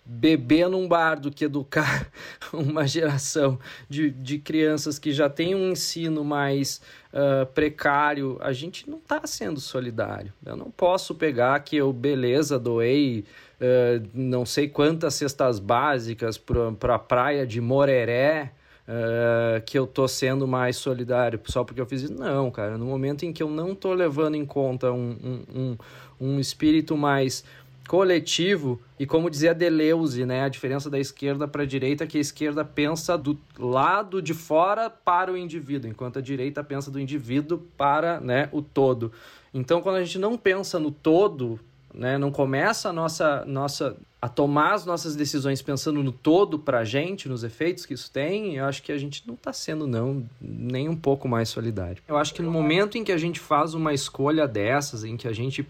beber 0.05 0.69
num 0.69 0.89
bar 0.89 1.21
do 1.21 1.31
que 1.31 1.45
educar 1.45 2.11
uma 2.53 2.87
geração 2.87 3.59
de, 3.89 4.11
de 4.11 4.39
crianças 4.39 4.99
que 4.99 5.13
já 5.13 5.31
tem 5.31 5.55
um 5.55 5.71
ensino 5.71 6.25
mais 6.25 6.81
uh, 7.13 7.47
precário, 7.47 8.37
a 8.41 8.53
gente 8.53 8.91
não 8.91 8.99
está 8.99 9.27
sendo 9.27 9.61
solidário. 9.61 10.33
Eu 10.45 10.57
não 10.57 10.71
posso 10.71 11.15
pegar 11.15 11.59
que 11.61 11.77
eu, 11.77 11.93
beleza, 11.93 12.59
doei 12.59 13.25
uh, 13.61 14.09
não 14.13 14.45
sei 14.45 14.69
quantas 14.69 15.15
cestas 15.15 15.61
básicas 15.61 16.37
para 16.37 16.95
a 16.95 16.99
praia 16.99 17.47
de 17.47 17.61
Moreré, 17.61 18.53
Uh, 18.83 19.63
que 19.65 19.79
eu 19.79 19.87
tô 19.87 20.09
sendo 20.09 20.47
mais 20.47 20.77
solidário 20.77 21.41
só 21.45 21.63
porque 21.63 21.81
eu 21.81 21.87
fiz 21.87 22.03
isso. 22.03 22.15
Não, 22.15 22.51
cara. 22.51 22.77
No 22.77 22.85
momento 22.85 23.25
em 23.25 23.33
que 23.33 23.41
eu 23.41 23.49
não 23.49 23.77
tô 23.77 23.95
levando 23.95 24.35
em 24.35 24.45
conta 24.45 24.91
um, 24.91 25.17
um, 25.23 25.61
um, 25.61 25.77
um 26.21 26.41
espírito 26.41 26.97
mais 26.97 27.45
coletivo 27.93 28.81
e 28.99 29.05
como 29.05 29.29
dizia 29.29 29.53
Deleuze, 29.53 30.25
né, 30.25 30.45
a 30.45 30.49
diferença 30.49 30.89
da 30.89 30.99
esquerda 30.99 31.47
para 31.47 31.65
a 31.65 31.67
direita 31.67 32.05
é 32.05 32.07
que 32.07 32.17
a 32.17 32.21
esquerda 32.23 32.65
pensa 32.65 33.19
do 33.19 33.39
lado 33.59 34.23
de 34.23 34.33
fora 34.33 34.89
para 34.89 35.31
o 35.31 35.37
indivíduo, 35.37 35.91
enquanto 35.91 36.19
a 36.19 36.23
direita 36.23 36.65
pensa 36.65 36.91
do 36.91 36.99
indivíduo 36.99 37.59
para, 37.77 38.19
né, 38.19 38.49
o 38.51 38.63
todo. 38.63 39.13
Então, 39.53 39.83
quando 39.83 39.97
a 39.97 40.05
gente 40.05 40.19
não 40.19 40.39
pensa 40.39 40.79
no 40.79 40.91
todo, 40.91 41.61
né, 41.93 42.17
não 42.17 42.31
começa 42.33 42.89
a 42.89 42.95
nossa 42.95 43.45
nossa 43.45 43.95
a 44.23 44.29
tomar 44.29 44.73
as 44.73 44.87
nossas 44.87 45.15
decisões 45.15 45.61
pensando 45.61 46.03
no 46.03 46.13
todo 46.13 46.59
para 46.59 46.79
a 46.79 46.85
gente, 46.87 47.29
nos 47.29 47.45
efeitos 47.45 47.85
que 47.85 47.93
isso 47.93 48.11
tem, 48.11 48.57
eu 48.57 48.65
acho 48.65 48.83
que 48.83 48.91
a 48.91 48.97
gente 48.97 49.23
não 49.27 49.35
está 49.35 49.53
sendo 49.53 49.87
não 49.87 50.25
nem 50.41 50.89
um 50.89 50.97
pouco 50.97 51.29
mais 51.29 51.51
solidário. 51.51 52.03
Eu 52.09 52.17
acho 52.17 52.33
que 52.33 52.41
no 52.41 52.51
momento 52.51 52.97
em 52.97 53.05
que 53.05 53.13
a 53.13 53.19
gente 53.19 53.39
faz 53.39 53.75
uma 53.75 53.93
escolha 53.93 54.49
dessas, 54.49 55.05
em 55.05 55.15
que 55.15 55.29
a 55.29 55.33
gente 55.35 55.69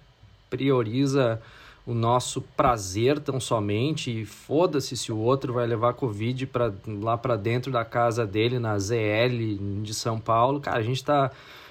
prioriza 0.49 1.43
o 1.87 1.95
nosso 1.95 2.41
prazer 2.41 3.19
tão 3.19 3.41
somente 3.41 4.23
e 4.23 4.25
foda-se 4.25 4.97
se 4.97 5.11
o 5.11 5.19
outro 5.19 5.53
vai 5.53 5.67
levar 5.67 5.95
Covid 5.95 6.47
pra, 6.47 6.73
lá 6.87 7.19
para 7.19 7.37
dentro 7.37 7.73
da 7.73 7.85
casa 7.85 8.25
dele 8.25 8.59
na 8.59 8.79
ZL 8.79 9.83
de 9.83 9.93
São 9.93 10.19
Paulo. 10.19 10.61
Cara, 10.61 10.79
a 10.79 10.83
gente 10.83 11.03
tá. 11.03 11.31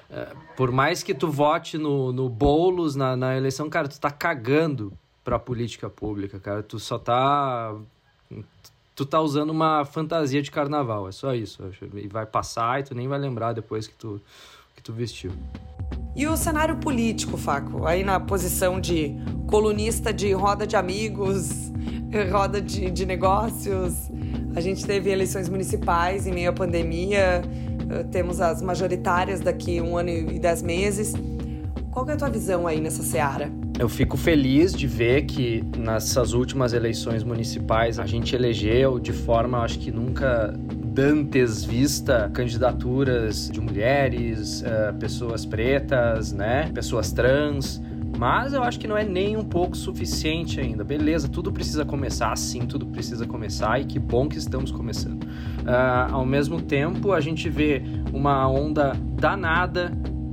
É, 0.10 0.34
por 0.58 0.72
mais 0.72 1.01
que 1.01 1.13
tu 1.13 1.30
vote 1.30 1.77
no, 1.77 2.12
no 2.12 2.27
Boulos 2.27 2.96
na, 2.96 3.15
na 3.15 3.38
eleição, 3.38 3.70
cara, 3.70 3.88
tu 3.88 4.00
tá 4.00 4.12
cagando 4.12 4.91
pra 5.24 5.39
política 5.39 5.89
pública, 5.89 6.39
cara. 6.39 6.62
Tu 6.62 6.77
só 6.77 7.00
tá. 7.00 7.74
Tu 8.94 9.06
tá 9.06 9.22
usando 9.22 9.51
uma 9.51 9.86
fantasia 9.86 10.41
de 10.41 10.51
carnaval, 10.51 11.08
é 11.08 11.13
só 11.13 11.34
isso. 11.34 11.63
E 11.96 12.08
vai 12.10 12.25
passar 12.25 12.82
e 12.82 12.84
tu 12.84 12.94
nem 12.94 13.08
vai 13.08 13.18
lembrar 13.18 13.53
depois 13.53 13.88
que 13.88 13.96
tu, 13.96 14.22
que 14.75 14.84
tu 14.84 14.91
vestiu. 14.91 15.32
E 16.15 16.27
o 16.27 16.36
cenário 16.36 16.75
político, 16.75 17.38
Faco? 17.38 17.86
Aí 17.86 18.03
na 18.03 18.20
posição 18.20 18.82
de 18.82 19.15
colunista 19.48 20.13
de 20.13 20.34
roda 20.34 20.68
de 20.68 20.75
amigos, 20.75 21.72
roda 22.32 22.62
de, 22.62 22.91
de 22.91 23.06
negócios. 23.06 24.12
A 24.53 24.60
gente 24.60 24.86
teve 24.86 25.10
eleições 25.10 25.48
municipais 25.48 26.27
em 26.27 26.34
meio 26.34 26.50
à 26.50 26.53
pandemia, 26.53 27.41
eh, 27.89 28.03
temos 28.12 28.41
as 28.41 28.62
majoritárias 28.62 29.39
daqui 29.39 29.80
um 29.80 29.98
ano 29.98 30.10
e 30.10 30.38
dez 30.38 30.62
meses. 30.62 31.13
Qual 31.89 32.08
é 32.10 32.13
a 32.13 32.18
tua 32.18 32.30
visão 32.30 32.68
aí 32.68 32.82
nessa 32.82 33.03
seara? 33.03 33.50
Eu 33.80 33.88
fico 33.88 34.18
feliz 34.18 34.74
de 34.74 34.88
ver 34.88 35.24
que 35.24 35.63
nessas 35.77 36.34
últimas 36.34 36.74
eleições 36.74 37.24
municipais 37.24 38.00
a 38.00 38.06
gente 38.06 38.36
elegeu 38.36 39.00
de 39.00 39.13
forma, 39.13 39.60
acho 39.60 39.80
que 39.80 39.91
nunca 39.91 40.53
dantes 40.91 41.63
vista 41.63 42.29
candidaturas 42.33 43.50
de 43.50 43.62
mulheres, 43.62 44.62
uh, 44.62 44.93
pessoas 44.98 45.45
pretas, 45.45 46.33
né, 46.33 46.69
pessoas 46.74 47.12
trans. 47.12 47.81
Mas 48.17 48.53
eu 48.53 48.62
acho 48.62 48.77
que 48.77 48.88
não 48.88 48.98
é 48.98 49.03
nem 49.03 49.38
um 49.38 49.43
pouco 49.43 49.75
suficiente 49.75 50.60
ainda. 50.60 50.83
Beleza, 50.83 51.29
tudo 51.29 51.51
precisa 51.51 51.86
começar, 51.86 52.38
sim, 52.38 52.67
tudo 52.67 52.86
precisa 52.86 53.25
começar 53.25 53.79
e 53.79 53.86
que 53.86 53.98
bom 53.98 54.27
que 54.27 54.38
estamos 54.38 54.69
começando. 54.69 55.24
Uh, 55.24 56.12
ao 56.12 56.25
mesmo 56.25 56.62
tempo, 56.62 57.13
a 57.13 57.21
gente 57.21 57.50
vê 57.50 57.81
uma 58.13 58.48
onda 58.48 58.93
danada 59.19 59.91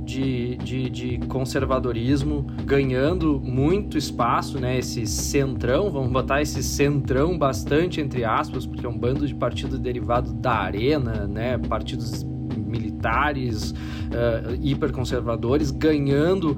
de, 0.09 0.55
de, 0.57 0.89
de, 0.89 1.17
conservadorismo 1.27 2.47
ganhando 2.65 3.39
muito 3.39 3.95
espaço, 3.95 4.59
né? 4.59 4.79
Esse 4.79 5.05
centrão, 5.05 5.91
vamos 5.91 6.11
botar 6.11 6.41
esse 6.41 6.63
centrão 6.63 7.37
bastante 7.37 8.01
entre 8.01 8.25
aspas, 8.25 8.65
porque 8.65 8.85
é 8.85 8.89
um 8.89 8.97
bando 8.97 9.27
de 9.27 9.35
partido 9.35 9.77
derivado 9.77 10.33
da 10.33 10.53
arena, 10.53 11.27
né? 11.27 11.59
Partidos 11.59 12.23
militares, 12.23 13.71
uh, 13.71 14.57
hiperconservadores, 14.61 15.69
ganhando 15.69 16.57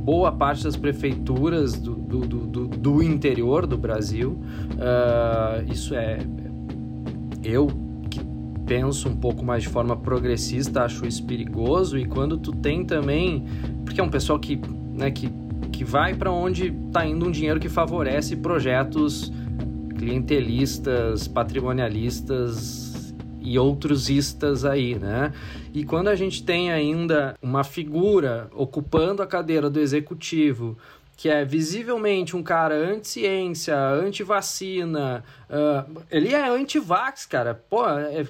boa 0.00 0.32
parte 0.32 0.64
das 0.64 0.76
prefeituras 0.76 1.74
do, 1.74 1.94
do, 1.94 2.26
do, 2.26 2.66
do 2.66 3.02
interior 3.02 3.66
do 3.68 3.78
Brasil. 3.78 4.32
Uh, 4.72 5.72
isso 5.72 5.94
é. 5.94 6.18
Eu 7.42 7.83
penso 8.66 9.08
um 9.08 9.16
pouco 9.16 9.44
mais 9.44 9.62
de 9.62 9.68
forma 9.68 9.96
progressista, 9.96 10.82
acho 10.84 11.06
isso 11.06 11.24
perigoso. 11.24 11.98
E 11.98 12.06
quando 12.06 12.36
tu 12.36 12.52
tem 12.52 12.84
também, 12.84 13.44
porque 13.84 14.00
é 14.00 14.04
um 14.04 14.08
pessoal 14.08 14.38
que, 14.38 14.60
né, 14.92 15.10
que, 15.10 15.30
que 15.72 15.84
vai 15.84 16.14
para 16.14 16.30
onde 16.30 16.68
está 16.68 17.06
indo 17.06 17.26
um 17.26 17.30
dinheiro 17.30 17.60
que 17.60 17.68
favorece 17.68 18.36
projetos 18.36 19.32
clientelistas, 19.98 21.28
patrimonialistas 21.28 23.14
e 23.40 23.58
outros 23.58 24.08
istas 24.08 24.64
aí, 24.64 24.98
né? 24.98 25.32
E 25.72 25.84
quando 25.84 26.08
a 26.08 26.14
gente 26.14 26.42
tem 26.42 26.72
ainda 26.72 27.34
uma 27.42 27.62
figura 27.62 28.48
ocupando 28.54 29.22
a 29.22 29.26
cadeira 29.26 29.68
do 29.68 29.78
executivo 29.78 30.78
que 31.16 31.28
é 31.28 31.44
visivelmente 31.44 32.36
um 32.36 32.42
cara 32.42 32.74
anti-ciência, 32.74 33.76
anti-vacina, 33.76 35.24
uh, 35.48 36.02
ele 36.10 36.34
é 36.34 36.48
anti-vax, 36.48 37.24
cara. 37.26 37.54
Pô, 37.54 37.88
é, 37.88 38.20
é, 38.20 38.26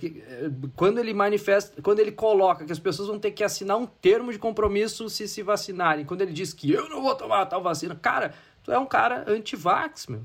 quando 0.76 0.98
ele 0.98 1.14
manifesta, 1.14 1.80
quando 1.82 2.00
ele 2.00 2.12
coloca 2.12 2.64
que 2.64 2.72
as 2.72 2.78
pessoas 2.78 3.08
vão 3.08 3.18
ter 3.18 3.30
que 3.30 3.42
assinar 3.42 3.76
um 3.76 3.86
termo 3.86 4.30
de 4.30 4.38
compromisso 4.38 5.08
se 5.08 5.26
se 5.26 5.42
vacinarem, 5.42 6.04
quando 6.04 6.20
ele 6.20 6.32
diz 6.32 6.52
que 6.52 6.70
eu 6.70 6.88
não 6.88 7.02
vou 7.02 7.14
tomar 7.14 7.46
tal 7.46 7.62
vacina, 7.62 7.94
cara, 7.94 8.34
tu 8.62 8.70
é 8.70 8.78
um 8.78 8.86
cara 8.86 9.24
anti-vax, 9.26 10.06
meu. 10.06 10.24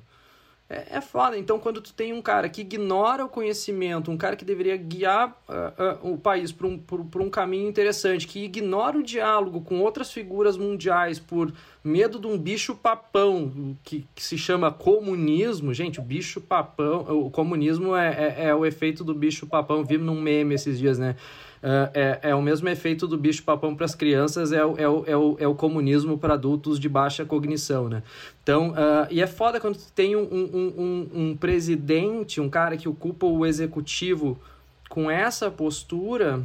É, 0.70 0.98
é 0.98 1.02
foda. 1.02 1.36
Então, 1.36 1.58
quando 1.58 1.82
tu 1.82 1.92
tem 1.92 2.14
um 2.14 2.22
cara 2.22 2.48
que 2.48 2.62
ignora 2.62 3.26
o 3.26 3.30
conhecimento, 3.30 4.12
um 4.12 4.18
cara 4.18 4.36
que 4.36 4.46
deveria 4.46 4.78
guiar 4.78 5.30
uh, 5.50 6.08
uh, 6.08 6.14
o 6.14 6.18
país 6.18 6.52
para 6.52 6.68
um, 6.68 6.78
por, 6.78 7.04
por 7.06 7.22
um 7.22 7.30
caminho 7.30 7.68
interessante, 7.68 8.28
que 8.28 8.46
ignora 8.46 8.98
o 8.98 9.04
diálogo 9.04 9.62
com 9.62 9.80
outras 9.80 10.12
figuras 10.12 10.58
mundiais 10.58 11.18
por 11.18 11.52
medo 11.84 12.20
de 12.20 12.28
um 12.28 12.38
bicho 12.38 12.76
papão 12.76 13.76
que, 13.84 14.06
que 14.14 14.24
se 14.24 14.38
chama 14.38 14.72
comunismo. 14.72 15.74
Gente, 15.74 16.00
o 16.00 16.04
bicho 16.04 16.40
papão, 16.40 17.02
o 17.26 17.32
comunismo 17.32 17.96
é, 17.96 18.36
é, 18.38 18.46
é 18.50 18.56
o 18.56 18.64
efeito 18.64 19.04
do 19.04 19.16
bicho 19.16 19.48
papão. 19.48 19.84
Vimos 19.84 20.06
num 20.06 20.22
meme 20.22 20.54
esses 20.54 20.78
dias, 20.78 21.00
né? 21.00 21.16
Uh, 21.62 21.92
é, 21.94 22.20
é 22.24 22.36
o 22.36 22.42
mesmo 22.42 22.70
efeito 22.70 23.06
do 23.06 23.18
bicho 23.18 23.44
papão 23.44 23.76
para 23.76 23.86
as 23.86 23.94
crianças, 23.94 24.54
é 24.54 24.64
o, 24.64 24.78
é, 24.78 24.88
o, 24.88 25.04
é, 25.06 25.18
o, 25.18 25.38
é 25.40 25.48
o 25.48 25.54
comunismo 25.54 26.18
para 26.18 26.36
adultos 26.36 26.80
de 26.80 26.88
baixa 26.88 27.26
cognição, 27.26 27.90
né? 27.90 28.02
Então, 28.42 28.72
uh, 28.72 29.08
e 29.10 29.22
é 29.22 29.28
foda 29.28 29.60
quando 29.60 29.78
tem 29.94 30.16
um, 30.16 30.22
um, 30.22 30.74
um, 30.78 31.10
um 31.14 31.38
presidente, 31.38 32.40
um 32.40 32.50
cara 32.50 32.78
que 32.78 32.88
ocupa 32.88 33.26
o 33.26 33.46
executivo 33.46 34.40
com 34.88 35.12
essa 35.12 35.52
postura, 35.52 36.42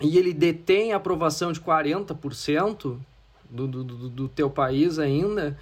e 0.00 0.18
ele 0.18 0.34
detém 0.34 0.92
a 0.92 0.96
aprovação 0.96 1.50
de 1.50 1.60
40% 1.60 2.98
do, 3.48 3.66
do, 3.66 3.84
do, 3.84 4.08
do 4.08 4.28
teu 4.28 4.50
país 4.50 4.98
ainda, 4.98 5.56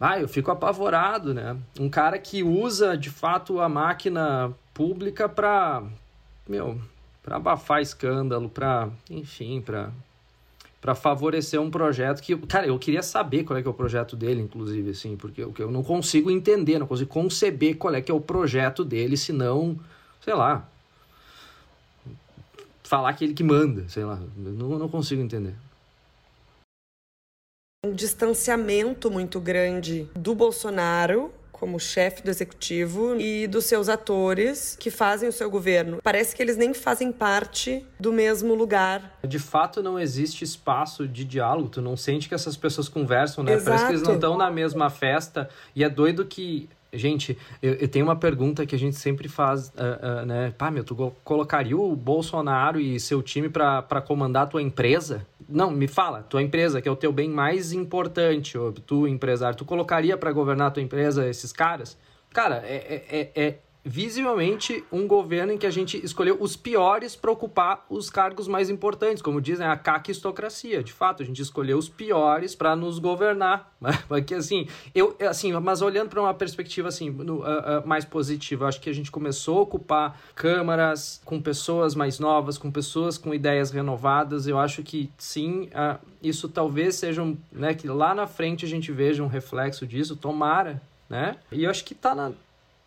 ah, 0.00 0.20
eu 0.20 0.28
fico 0.28 0.50
apavorado, 0.50 1.34
né? 1.34 1.56
Um 1.78 1.88
cara 1.88 2.18
que 2.18 2.44
usa 2.44 2.96
de 2.96 3.10
fato 3.10 3.60
a 3.60 3.68
máquina 3.68 4.52
pública 4.72 5.28
para, 5.28 5.82
meu, 6.48 6.80
para 7.28 7.36
abafar 7.36 7.82
escândalo, 7.82 8.48
para, 8.48 8.88
enfim, 9.10 9.60
para 9.60 9.92
para 10.80 10.94
favorecer 10.94 11.60
um 11.60 11.70
projeto 11.70 12.22
que, 12.22 12.36
cara, 12.46 12.64
eu 12.64 12.78
queria 12.78 13.02
saber 13.02 13.42
qual 13.42 13.58
é 13.58 13.62
que 13.62 13.66
é 13.66 13.70
o 13.70 13.74
projeto 13.74 14.14
dele, 14.14 14.40
inclusive, 14.40 14.90
assim, 14.90 15.16
porque 15.16 15.42
eu, 15.42 15.52
eu 15.58 15.72
não 15.72 15.82
consigo 15.82 16.30
entender, 16.30 16.78
não 16.78 16.86
consigo 16.86 17.10
conceber 17.10 17.76
qual 17.76 17.92
é 17.94 18.00
que 18.00 18.12
é 18.12 18.14
o 18.14 18.20
projeto 18.20 18.84
dele, 18.84 19.16
senão, 19.16 19.76
sei 20.20 20.34
lá, 20.34 20.68
falar 22.84 23.12
que 23.14 23.24
ele 23.24 23.34
que 23.34 23.42
manda, 23.42 23.88
sei 23.88 24.04
lá, 24.04 24.20
não, 24.36 24.78
não 24.78 24.88
consigo 24.88 25.20
entender. 25.20 25.54
Um 27.84 27.92
distanciamento 27.92 29.10
muito 29.10 29.40
grande 29.40 30.08
do 30.14 30.32
Bolsonaro 30.32 31.32
como 31.58 31.78
chefe 31.78 32.22
do 32.22 32.30
executivo 32.30 33.16
e 33.18 33.46
dos 33.46 33.64
seus 33.64 33.88
atores 33.88 34.76
que 34.78 34.90
fazem 34.90 35.28
o 35.28 35.32
seu 35.32 35.50
governo. 35.50 35.98
Parece 36.02 36.34
que 36.34 36.42
eles 36.42 36.56
nem 36.56 36.72
fazem 36.72 37.10
parte 37.10 37.84
do 37.98 38.12
mesmo 38.12 38.54
lugar. 38.54 39.18
De 39.26 39.38
fato, 39.38 39.82
não 39.82 39.98
existe 39.98 40.44
espaço 40.44 41.06
de 41.06 41.24
diálogo. 41.24 41.68
Tu 41.68 41.82
não 41.82 41.96
sente 41.96 42.28
que 42.28 42.34
essas 42.34 42.56
pessoas 42.56 42.88
conversam, 42.88 43.42
né? 43.42 43.54
Exato. 43.54 43.66
Parece 43.66 43.86
que 43.86 43.92
eles 43.92 44.02
não 44.02 44.14
estão 44.14 44.36
na 44.36 44.50
mesma 44.50 44.88
festa. 44.90 45.48
E 45.74 45.82
é 45.82 45.88
doido 45.88 46.24
que 46.24 46.68
Gente, 46.90 47.36
eu, 47.62 47.74
eu, 47.74 47.86
tenho 47.86 48.06
uma 48.06 48.16
pergunta 48.16 48.64
que 48.64 48.74
a 48.74 48.78
gente 48.78 48.96
sempre 48.96 49.28
faz, 49.28 49.68
uh, 49.68 50.22
uh, 50.22 50.26
né? 50.26 50.54
Pá, 50.56 50.70
meu, 50.70 50.82
tu 50.82 51.12
colocaria 51.22 51.76
o 51.76 51.94
Bolsonaro 51.94 52.80
e 52.80 52.98
seu 52.98 53.22
time 53.22 53.50
para 53.50 54.00
comandar 54.00 54.44
a 54.44 54.46
tua 54.46 54.62
empresa? 54.62 55.26
Não, 55.48 55.70
me 55.70 55.88
fala, 55.88 56.22
tua 56.22 56.42
empresa, 56.42 56.82
que 56.82 56.88
é 56.88 56.92
o 56.92 56.96
teu 56.96 57.10
bem 57.10 57.30
mais 57.30 57.72
importante, 57.72 58.58
ou 58.58 58.70
tu, 58.70 59.08
empresário, 59.08 59.56
tu 59.56 59.64
colocaria 59.64 60.16
para 60.16 60.30
governar 60.30 60.72
tua 60.72 60.82
empresa 60.82 61.26
esses 61.26 61.52
caras? 61.52 61.96
Cara, 62.30 62.62
é, 62.66 63.04
é, 63.10 63.18
é, 63.18 63.46
é 63.46 63.58
visivelmente 63.84 64.84
um 64.92 65.06
governo 65.06 65.52
em 65.52 65.58
que 65.58 65.66
a 65.66 65.70
gente 65.70 66.04
escolheu 66.04 66.36
os 66.40 66.56
piores 66.56 67.16
para 67.16 67.30
ocupar 67.30 67.86
os 67.88 68.10
cargos 68.10 68.46
mais 68.46 68.68
importantes, 68.68 69.22
como 69.22 69.40
dizem 69.40 69.66
a 69.66 69.76
caquistocracia. 69.76 70.82
De 70.82 70.92
fato, 70.92 71.22
a 71.22 71.26
gente 71.26 71.40
escolheu 71.40 71.78
os 71.78 71.88
piores 71.88 72.54
para 72.54 72.76
nos 72.76 72.98
governar. 72.98 73.72
Porque 74.08 74.34
assim, 74.34 74.66
eu 74.94 75.16
assim, 75.20 75.52
mas 75.52 75.80
olhando 75.80 76.10
para 76.10 76.20
uma 76.20 76.34
perspectiva 76.34 76.88
assim, 76.88 77.10
no, 77.10 77.38
uh, 77.38 77.42
uh, 77.42 77.86
mais 77.86 78.04
positiva, 78.04 78.66
acho 78.66 78.80
que 78.80 78.90
a 78.90 78.94
gente 78.94 79.10
começou 79.10 79.58
a 79.58 79.62
ocupar 79.62 80.20
câmaras 80.34 81.20
com 81.24 81.40
pessoas 81.40 81.94
mais 81.94 82.18
novas, 82.18 82.58
com 82.58 82.70
pessoas 82.70 83.16
com 83.16 83.32
ideias 83.32 83.70
renovadas. 83.70 84.46
Eu 84.46 84.58
acho 84.58 84.82
que 84.82 85.10
sim, 85.16 85.68
uh, 85.68 85.98
isso 86.22 86.48
talvez 86.48 86.96
seja 86.96 87.22
um, 87.22 87.36
né, 87.52 87.74
que 87.74 87.88
lá 87.88 88.14
na 88.14 88.26
frente 88.26 88.64
a 88.64 88.68
gente 88.68 88.92
veja 88.92 89.22
um 89.22 89.28
reflexo 89.28 89.86
disso, 89.86 90.16
tomara, 90.16 90.82
né? 91.08 91.36
E 91.50 91.64
eu 91.64 91.70
acho 91.70 91.84
que 91.84 91.94
tá 91.94 92.14
na 92.14 92.32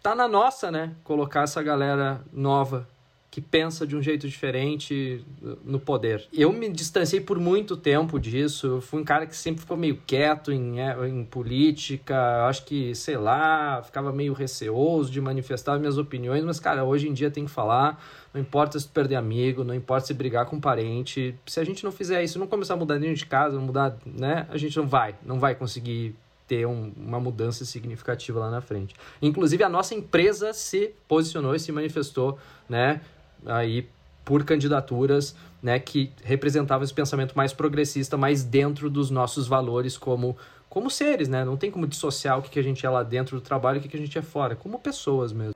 tá 0.01 0.15
na 0.15 0.27
nossa, 0.27 0.71
né? 0.71 0.95
Colocar 1.03 1.43
essa 1.43 1.61
galera 1.61 2.21
nova 2.31 2.87
que 3.31 3.39
pensa 3.39 3.87
de 3.87 3.95
um 3.95 4.01
jeito 4.01 4.27
diferente 4.27 5.25
no 5.63 5.79
poder. 5.79 6.27
Eu 6.33 6.51
me 6.51 6.67
distanciei 6.67 7.21
por 7.21 7.39
muito 7.39 7.77
tempo 7.77 8.19
disso. 8.19 8.67
Eu 8.67 8.81
fui 8.81 8.99
um 8.99 9.05
cara 9.05 9.25
que 9.25 9.35
sempre 9.35 9.61
ficou 9.61 9.77
meio 9.77 9.95
quieto 10.05 10.51
em, 10.51 10.81
é, 10.81 11.07
em 11.07 11.23
política. 11.23 12.45
Acho 12.45 12.65
que, 12.65 12.93
sei 12.93 13.15
lá, 13.15 13.81
ficava 13.83 14.11
meio 14.11 14.33
receoso 14.33 15.09
de 15.09 15.21
manifestar 15.21 15.79
minhas 15.79 15.97
opiniões. 15.97 16.43
Mas, 16.43 16.59
cara, 16.59 16.83
hoje 16.83 17.07
em 17.07 17.13
dia 17.13 17.31
tem 17.31 17.45
que 17.45 17.51
falar. 17.51 18.03
Não 18.33 18.41
importa 18.41 18.77
se 18.77 18.87
perder 18.87 19.15
amigo, 19.15 19.63
não 19.63 19.73
importa 19.73 20.07
se 20.07 20.13
brigar 20.13 20.45
com 20.45 20.59
parente. 20.59 21.33
Se 21.45 21.57
a 21.57 21.63
gente 21.63 21.85
não 21.85 21.91
fizer 21.91 22.21
isso, 22.21 22.37
não 22.37 22.47
começar 22.47 22.73
a 22.73 22.77
mudar 22.77 22.97
dentro 22.97 23.15
de 23.15 23.25
casa, 23.25 23.57
mudar, 23.57 23.97
né? 24.05 24.45
A 24.49 24.57
gente 24.57 24.75
não 24.75 24.85
vai, 24.85 25.15
não 25.25 25.39
vai 25.39 25.55
conseguir 25.55 26.13
ter 26.51 26.67
um, 26.67 26.91
uma 26.97 27.17
mudança 27.17 27.63
significativa 27.63 28.37
lá 28.37 28.51
na 28.51 28.59
frente. 28.59 28.93
Inclusive, 29.21 29.63
a 29.63 29.69
nossa 29.69 29.95
empresa 29.95 30.51
se 30.51 30.93
posicionou 31.07 31.55
e 31.55 31.59
se 31.61 31.71
manifestou, 31.71 32.37
né, 32.67 32.99
aí 33.45 33.87
por 34.25 34.43
candidaturas, 34.43 35.33
né, 35.63 35.79
que 35.79 36.11
representavam 36.25 36.83
esse 36.83 36.93
pensamento 36.93 37.37
mais 37.37 37.53
progressista, 37.53 38.17
mais 38.17 38.43
dentro 38.43 38.89
dos 38.89 39.09
nossos 39.09 39.47
valores 39.47 39.97
como 39.97 40.35
como 40.67 40.89
seres, 40.89 41.27
né? 41.27 41.43
Não 41.43 41.57
tem 41.57 41.69
como 41.69 41.85
dissociar 41.85 42.39
o 42.39 42.41
que, 42.41 42.57
a 42.57 42.63
gente 42.63 42.85
é 42.85 42.89
lá 42.89 43.03
dentro 43.03 43.35
do 43.37 43.41
trabalho 43.41 43.75
e 43.75 43.79
o 43.79 43.81
que, 43.81 43.89
que 43.89 43.97
a 43.97 43.99
gente 43.99 44.17
é 44.17 44.21
fora, 44.21 44.55
como 44.55 44.79
pessoas 44.79 45.33
mesmo. 45.33 45.53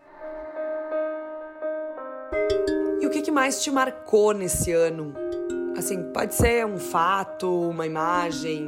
E 3.01 3.08
o 3.08 3.10
que, 3.10 3.21
que 3.21 3.31
mais 3.31 3.63
te 3.63 3.71
marcou 3.71 4.34
nesse 4.34 4.73
ano? 4.73 5.13
Assim, 5.77 6.03
pode 6.12 6.36
ser 6.36 6.65
um 6.65 6.77
fato, 6.77 7.69
uma 7.69 7.86
imagem, 7.86 8.67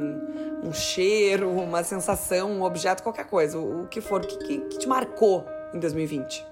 um 0.62 0.72
cheiro, 0.72 1.50
uma 1.50 1.82
sensação, 1.82 2.50
um 2.50 2.62
objeto, 2.62 3.02
qualquer 3.02 3.26
coisa, 3.26 3.58
o, 3.58 3.86
que 3.88 4.00
for, 4.00 4.20
que, 4.20 4.36
que, 4.38 4.58
que 4.60 4.78
te 4.78 4.88
marcou 4.88 5.44
em 5.72 5.78
2020? 5.78 6.44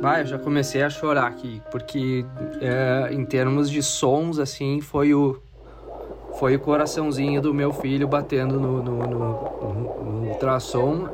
Vai, 0.00 0.22
eu 0.22 0.26
já 0.26 0.38
comecei 0.38 0.82
a 0.82 0.90
chorar 0.90 1.26
aqui, 1.26 1.62
porque 1.70 2.24
é, 2.60 3.12
em 3.12 3.24
termos 3.24 3.70
de 3.70 3.82
sons, 3.82 4.38
assim, 4.38 4.80
foi 4.80 5.14
o, 5.14 5.40
foi 6.38 6.56
o 6.56 6.60
coraçãozinho 6.60 7.40
do 7.40 7.54
meu 7.54 7.72
filho 7.72 8.06
batendo 8.06 8.60
no, 8.60 8.82
no, 8.82 8.98
no, 8.98 9.08
no, 9.08 10.04
no 10.04 10.28
ultrassom. 10.28 11.08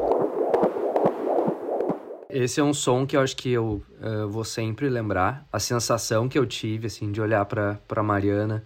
Esse 2.28 2.60
é 2.60 2.64
um 2.64 2.72
som 2.72 3.06
que 3.06 3.16
eu 3.16 3.20
acho 3.20 3.36
que 3.36 3.50
eu 3.50 3.82
uh, 4.00 4.28
vou 4.28 4.44
sempre 4.44 4.88
lembrar. 4.88 5.44
A 5.52 5.58
sensação 5.58 6.28
que 6.28 6.38
eu 6.38 6.46
tive, 6.46 6.86
assim, 6.86 7.10
de 7.10 7.20
olhar 7.20 7.44
para 7.44 7.78
pra 7.88 8.02
Mariana 8.02 8.64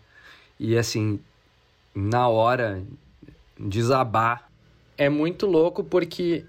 e, 0.58 0.76
assim, 0.76 1.18
na 1.94 2.28
hora 2.28 2.82
desabar. 3.58 4.50
É 4.96 5.08
muito 5.08 5.46
louco 5.46 5.82
porque 5.82 6.44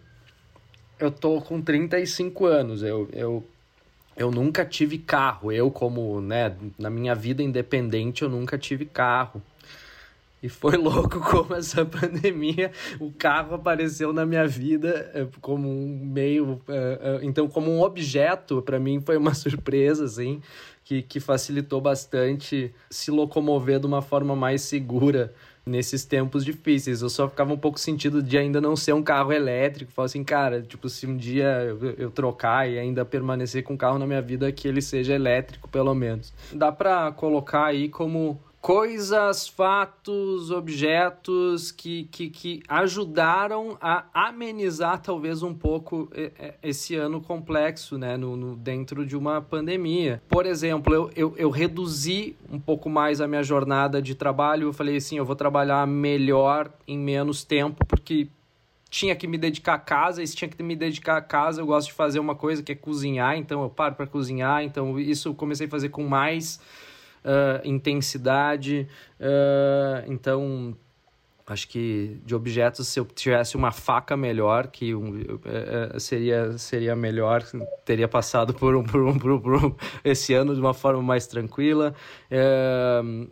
eu 1.00 1.12
tô 1.12 1.42
com 1.42 1.62
35 1.62 2.46
anos, 2.46 2.84
eu, 2.84 3.10
eu, 3.12 3.46
eu 4.16 4.32
nunca 4.32 4.66
tive 4.66 4.98
carro, 4.98 5.52
eu 5.52 5.70
como, 5.70 6.22
né, 6.22 6.56
na 6.78 6.90
minha 6.90 7.14
vida 7.14 7.44
independente 7.44 8.22
eu 8.22 8.30
nunca 8.30 8.58
tive 8.58 8.86
carro. 8.86 9.42
E 10.46 10.50
foi 10.50 10.78
louco 10.78 11.20
como 11.28 11.56
essa 11.56 11.84
pandemia, 11.84 12.72
o 13.00 13.12
carro 13.12 13.56
apareceu 13.56 14.14
na 14.14 14.28
minha 14.28 14.48
vida 14.48 15.10
eh, 15.16 15.26
como 15.42 15.68
um 15.68 16.06
meio, 16.06 16.62
eh, 16.68 17.00
eh, 17.02 17.20
então 17.24 17.48
como 17.48 17.72
um 17.72 17.82
objeto, 17.82 18.62
para 18.62 18.80
mim 18.80 19.02
foi 19.02 19.18
uma 19.18 19.34
surpresa, 19.36 20.06
assim, 20.06 20.40
que, 20.84 21.02
que 21.02 21.20
facilitou 21.20 21.82
bastante 21.82 22.72
se 22.92 23.10
locomover 23.10 23.80
de 23.80 23.88
uma 23.88 24.04
forma 24.04 24.36
mais 24.36 24.62
segura 24.62 25.34
nesses 25.66 26.06
tempos 26.06 26.46
difíceis. 26.46 27.02
Eu 27.02 27.10
só 27.10 27.28
ficava 27.28 27.52
um 27.52 27.58
pouco 27.58 27.80
sentido 27.80 28.22
de 28.22 28.38
ainda 28.38 28.62
não 28.62 28.76
ser 28.76 28.94
um 28.94 29.02
carro 29.02 29.34
elétrico. 29.34 29.92
Falar 29.92 30.06
assim, 30.06 30.24
cara, 30.24 30.62
tipo, 30.62 30.88
se 30.88 31.08
um 31.08 31.18
dia 31.18 31.48
eu, 31.64 31.92
eu 31.98 32.12
trocar 32.12 32.70
e 32.70 32.78
ainda 32.78 33.04
permanecer 33.04 33.64
com 33.64 33.74
o 33.74 33.78
carro 33.78 33.98
na 33.98 34.06
minha 34.06 34.22
vida, 34.22 34.52
que 34.52 34.68
ele 34.68 34.80
seja 34.80 35.16
elétrico, 35.16 35.68
pelo 35.68 35.96
menos. 35.96 36.32
Dá 36.54 36.72
para 36.72 37.12
colocar 37.14 37.66
aí 37.66 37.90
como 37.90 38.40
coisas, 38.66 39.48
fatos, 39.48 40.50
objetos 40.50 41.72
que, 41.72 42.06
que, 42.06 42.32
que 42.32 42.64
ajudaram 42.68 43.78
a 43.80 44.06
amenizar 44.12 45.00
talvez 45.00 45.44
um 45.44 45.54
pouco 45.54 46.10
esse 46.64 46.96
ano 46.96 47.22
complexo, 47.22 47.96
né, 47.96 48.18
no, 48.18 48.36
no 48.36 48.56
dentro 48.56 49.06
de 49.06 49.16
uma 49.16 49.40
pandemia. 49.40 50.20
Por 50.28 50.48
exemplo, 50.48 50.96
eu, 50.96 51.12
eu, 51.16 51.36
eu, 51.38 51.52
reduzi 51.52 52.36
um 52.52 52.60
pouco 52.60 52.90
mais 52.90 53.22
a 53.22 53.28
minha 53.28 53.44
jornada 53.44 54.02
de 54.02 54.16
trabalho, 54.16 54.70
eu 54.70 54.74
falei 54.74 54.96
assim, 54.96 55.16
eu 55.16 55.26
vou 55.26 55.36
trabalhar 55.36 55.86
melhor 55.86 56.72
em 56.88 56.98
menos 56.98 57.44
tempo, 57.44 57.86
porque 57.86 58.28
tinha 58.90 59.16
que 59.16 59.28
me 59.28 59.38
dedicar 59.38 59.76
a 59.76 59.80
casa, 59.80 60.24
e 60.24 60.28
se 60.28 60.36
tinha 60.36 60.50
que 60.50 60.64
me 60.64 60.76
dedicar 60.76 61.18
a 61.18 61.22
casa, 61.22 61.62
eu 61.62 61.68
gosto 61.68 61.90
de 61.90 61.94
fazer 61.94 62.18
uma 62.18 62.34
coisa 62.34 62.64
que 62.64 62.72
é 62.72 62.76
cozinhar, 62.76 63.38
então 63.38 63.62
eu 63.62 63.70
paro 63.70 63.94
para 63.94 64.08
cozinhar, 64.08 64.64
então 64.64 65.00
isso 65.00 65.28
eu 65.28 65.36
comecei 65.36 65.68
a 65.68 65.70
fazer 65.70 65.90
com 65.90 66.04
mais 66.04 66.60
uh, 67.26 67.68
intensidade. 67.68 68.88
Uh, 69.20 70.12
então, 70.12 70.78
acho 71.48 71.68
que 71.68 72.18
de 72.26 72.34
objetos, 72.36 72.88
se 72.88 73.00
eu 73.00 73.06
tivesse 73.06 73.56
uma 73.56 73.72
faca 73.72 74.16
melhor, 74.16 74.68
que 74.68 74.96
um, 74.96 75.22
uh, 75.22 76.00
seria, 76.00 76.58
seria 76.58 76.96
melhor, 76.96 77.44
teria 77.84 78.08
passado 78.08 78.54
por 78.54 78.76
um, 78.76 78.84
por 78.84 79.02
um, 79.02 79.18
por 79.18 79.32
um, 79.32 79.40
por 79.40 79.66
um 79.66 79.76
esse 80.04 80.34
ano 80.34 80.54
de 80.54 80.62
uma 80.62 80.74
forma 80.74 81.02
mais 81.02 81.28
tranquila. 81.28 81.94
Uh, 82.32 83.30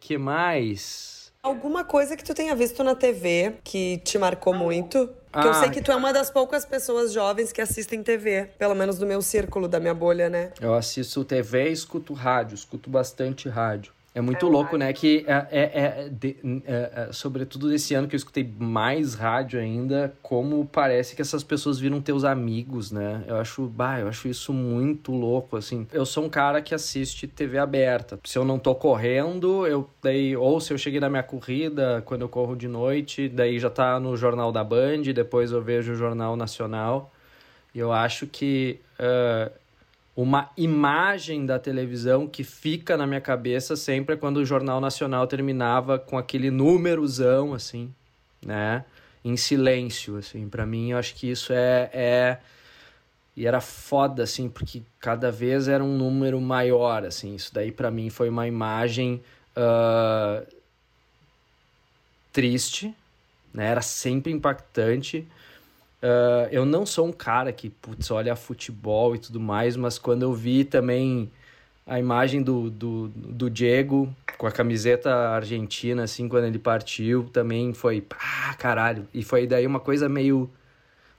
que 0.00 0.18
mais? 0.18 1.32
Alguma 1.42 1.84
coisa 1.84 2.16
que 2.16 2.24
tu 2.24 2.34
tenha 2.34 2.54
visto 2.54 2.82
na 2.82 2.94
TV 2.94 3.54
que 3.62 3.98
te 3.98 4.18
marcou 4.18 4.52
muito? 4.52 5.08
Ah, 5.32 5.46
eu 5.46 5.54
sei 5.54 5.70
que 5.70 5.82
tu 5.82 5.92
é 5.92 5.96
uma 5.96 6.12
das 6.12 6.30
poucas 6.30 6.64
pessoas 6.64 7.12
jovens 7.12 7.52
que 7.52 7.60
assistem 7.60 8.02
TV, 8.02 8.50
pelo 8.58 8.74
menos 8.74 8.98
do 8.98 9.06
meu 9.06 9.20
círculo, 9.20 9.68
da 9.68 9.78
minha 9.78 9.94
bolha, 9.94 10.28
né? 10.28 10.52
Eu 10.60 10.74
assisto 10.74 11.24
TV 11.24 11.68
e 11.68 11.72
escuto 11.72 12.12
rádio, 12.14 12.54
escuto 12.54 12.88
bastante 12.88 13.48
rádio. 13.48 13.92
É 14.18 14.20
muito 14.20 14.44
é 14.44 14.48
louco, 14.48 14.76
né? 14.76 14.92
Que 14.92 15.24
é, 15.28 15.46
é, 15.48 15.60
é, 15.62 16.08
de, 16.08 16.36
é, 16.66 17.06
é, 17.08 17.12
sobretudo 17.12 17.68
desse 17.68 17.94
ano 17.94 18.08
que 18.08 18.16
eu 18.16 18.18
escutei 18.18 18.52
mais 18.58 19.14
rádio 19.14 19.60
ainda, 19.60 20.12
como 20.20 20.66
parece 20.66 21.14
que 21.14 21.22
essas 21.22 21.44
pessoas 21.44 21.78
viram 21.78 22.00
teus 22.00 22.24
amigos, 22.24 22.90
né? 22.90 23.22
Eu 23.28 23.36
acho, 23.36 23.66
bah, 23.68 24.00
eu 24.00 24.08
acho 24.08 24.26
isso 24.26 24.52
muito 24.52 25.12
louco, 25.12 25.56
assim. 25.56 25.86
Eu 25.92 26.04
sou 26.04 26.24
um 26.24 26.28
cara 26.28 26.60
que 26.60 26.74
assiste 26.74 27.28
TV 27.28 27.58
aberta. 27.58 28.18
Se 28.24 28.36
eu 28.36 28.44
não 28.44 28.58
tô 28.58 28.74
correndo, 28.74 29.64
eu 29.68 29.88
daí, 30.02 30.36
ou 30.36 30.60
se 30.60 30.72
eu 30.72 30.78
cheguei 30.78 30.98
na 30.98 31.08
minha 31.08 31.22
corrida, 31.22 32.02
quando 32.04 32.22
eu 32.22 32.28
corro 32.28 32.56
de 32.56 32.66
noite, 32.66 33.28
daí 33.28 33.60
já 33.60 33.70
tá 33.70 34.00
no 34.00 34.16
Jornal 34.16 34.50
da 34.50 34.64
Band, 34.64 35.02
depois 35.14 35.52
eu 35.52 35.62
vejo 35.62 35.92
o 35.92 35.94
Jornal 35.94 36.34
Nacional. 36.34 37.12
E 37.72 37.78
eu 37.78 37.92
acho 37.92 38.26
que. 38.26 38.80
Uh, 38.98 39.67
uma 40.20 40.50
imagem 40.56 41.46
da 41.46 41.60
televisão 41.60 42.26
que 42.26 42.42
fica 42.42 42.96
na 42.96 43.06
minha 43.06 43.20
cabeça 43.20 43.76
sempre 43.76 44.16
é 44.16 44.18
quando 44.18 44.38
o 44.38 44.44
Jornal 44.44 44.80
Nacional 44.80 45.28
terminava 45.28 45.96
com 45.96 46.18
aquele 46.18 46.50
númerozão, 46.50 47.54
assim, 47.54 47.94
né? 48.44 48.84
Em 49.24 49.36
silêncio, 49.36 50.16
assim. 50.16 50.48
para 50.48 50.66
mim, 50.66 50.90
eu 50.90 50.98
acho 50.98 51.14
que 51.14 51.30
isso 51.30 51.52
é, 51.52 51.88
é... 51.92 52.38
E 53.36 53.46
era 53.46 53.60
foda, 53.60 54.24
assim, 54.24 54.48
porque 54.48 54.82
cada 54.98 55.30
vez 55.30 55.68
era 55.68 55.84
um 55.84 55.96
número 55.96 56.40
maior, 56.40 57.04
assim. 57.04 57.36
Isso 57.36 57.54
daí, 57.54 57.70
para 57.70 57.88
mim, 57.88 58.10
foi 58.10 58.28
uma 58.28 58.48
imagem 58.48 59.22
uh... 59.56 60.44
triste, 62.32 62.92
né? 63.54 63.68
Era 63.68 63.82
sempre 63.82 64.32
impactante, 64.32 65.28
Uh, 66.02 66.46
eu 66.52 66.64
não 66.64 66.86
sou 66.86 67.06
um 67.06 67.12
cara 67.12 67.52
que, 67.52 67.70
putz, 67.70 68.10
olha 68.10 68.36
futebol 68.36 69.16
e 69.16 69.18
tudo 69.18 69.40
mais, 69.40 69.76
mas 69.76 69.98
quando 69.98 70.22
eu 70.22 70.32
vi 70.32 70.64
também 70.64 71.30
a 71.84 71.98
imagem 71.98 72.42
do, 72.42 72.70
do, 72.70 73.08
do 73.08 73.50
Diego 73.50 74.14
com 74.36 74.46
a 74.46 74.52
camiseta 74.52 75.12
argentina, 75.12 76.04
assim, 76.04 76.28
quando 76.28 76.44
ele 76.44 76.58
partiu, 76.58 77.24
também 77.32 77.72
foi, 77.74 78.00
pá, 78.00 78.54
caralho. 78.58 79.08
E 79.12 79.24
foi 79.24 79.46
daí 79.46 79.66
uma 79.66 79.80
coisa 79.80 80.08
meio 80.08 80.48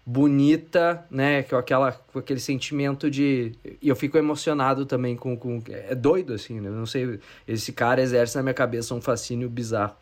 bonita, 0.05 1.05
né, 1.11 1.43
com, 1.43 1.57
aquela, 1.57 1.91
com 1.91 2.19
aquele 2.19 2.39
sentimento 2.39 3.11
de... 3.11 3.51
E 3.81 3.89
eu 3.89 3.95
fico 3.95 4.17
emocionado 4.17 4.85
também 4.85 5.15
com... 5.15 5.35
com 5.35 5.61
é 5.67 5.93
doido, 5.93 6.33
assim, 6.33 6.59
né? 6.61 6.69
Eu 6.69 6.73
não 6.73 6.85
sei, 6.85 7.19
esse 7.47 7.73
cara 7.73 8.01
exerce 8.01 8.37
na 8.37 8.43
minha 8.43 8.53
cabeça 8.53 8.95
um 8.95 9.01
fascínio 9.01 9.49
bizarro. 9.49 9.95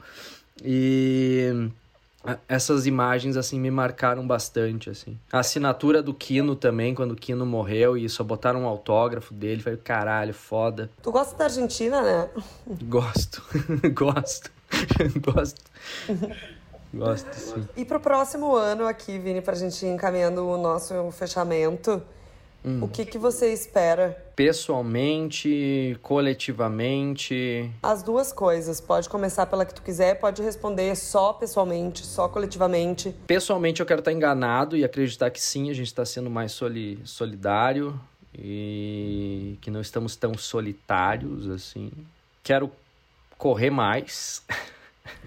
E 0.64 1.70
essas 2.48 2.86
imagens 2.86 3.38
assim 3.38 3.60
me 3.60 3.72
marcaram 3.72 4.26
bastante 4.26 4.90
assim. 4.90 5.18
A 5.32 5.40
assinatura 5.40 6.02
do 6.02 6.14
Kino 6.14 6.56
também, 6.56 6.94
quando 6.94 7.12
o 7.12 7.16
Kino 7.16 7.46
morreu 7.46 7.98
e 7.98 8.08
só 8.10 8.24
botaram 8.24 8.64
um 8.64 8.68
autógrafo 8.68 9.34
dele, 9.34 9.62
falei, 9.62 9.80
caralho, 9.80 10.34
foda. 10.34 10.90
Tu 11.02 11.12
gosta 11.12 11.36
da 11.36 11.46
Argentina, 11.46 12.02
né? 12.02 12.30
Gosto. 12.84 13.42
Gosto. 13.94 14.52
Gosto. 15.22 15.62
Gosto, 16.94 17.34
sim. 17.34 17.68
E 17.76 17.86
pro 17.86 18.00
próximo 18.00 18.56
ano 18.56 18.88
aqui, 18.88 19.20
Vini, 19.20 19.42
pra 19.42 19.56
gente 19.56 19.86
ir 19.86 19.90
encaminhando 19.90 20.48
o 20.48 20.58
nosso 20.58 21.12
fechamento, 21.12 22.02
Hum. 22.66 22.84
O 22.84 22.88
que, 22.88 23.06
que 23.06 23.18
você 23.18 23.54
espera? 23.54 24.18
Pessoalmente, 24.36 25.98
coletivamente? 26.02 27.72
As 27.82 28.04
duas 28.04 28.32
coisas. 28.32 28.82
Pode 28.82 29.10
começar 29.10 29.46
pela 29.46 29.66
que 29.66 29.74
tu 29.74 29.82
quiser, 29.82 30.20
pode 30.20 30.42
responder 30.42 30.96
só 30.96 31.34
pessoalmente, 31.34 32.06
só 32.06 32.28
coletivamente. 32.28 33.16
Pessoalmente, 33.26 33.80
eu 33.80 33.86
quero 33.86 34.00
estar 34.00 34.12
enganado 34.12 34.76
e 34.76 34.84
acreditar 34.84 35.30
que 35.30 35.42
sim, 35.42 35.70
a 35.70 35.74
gente 35.74 35.88
está 35.88 36.06
sendo 36.06 36.30
mais 36.30 36.52
soli 36.52 37.00
solidário 37.04 38.00
e 38.38 39.58
que 39.62 39.72
não 39.72 39.82
estamos 39.82 40.16
tão 40.16 40.38
solitários 40.38 41.50
assim. 41.50 41.92
Quero 42.44 42.72
correr 43.38 43.70
mais. 43.70 44.44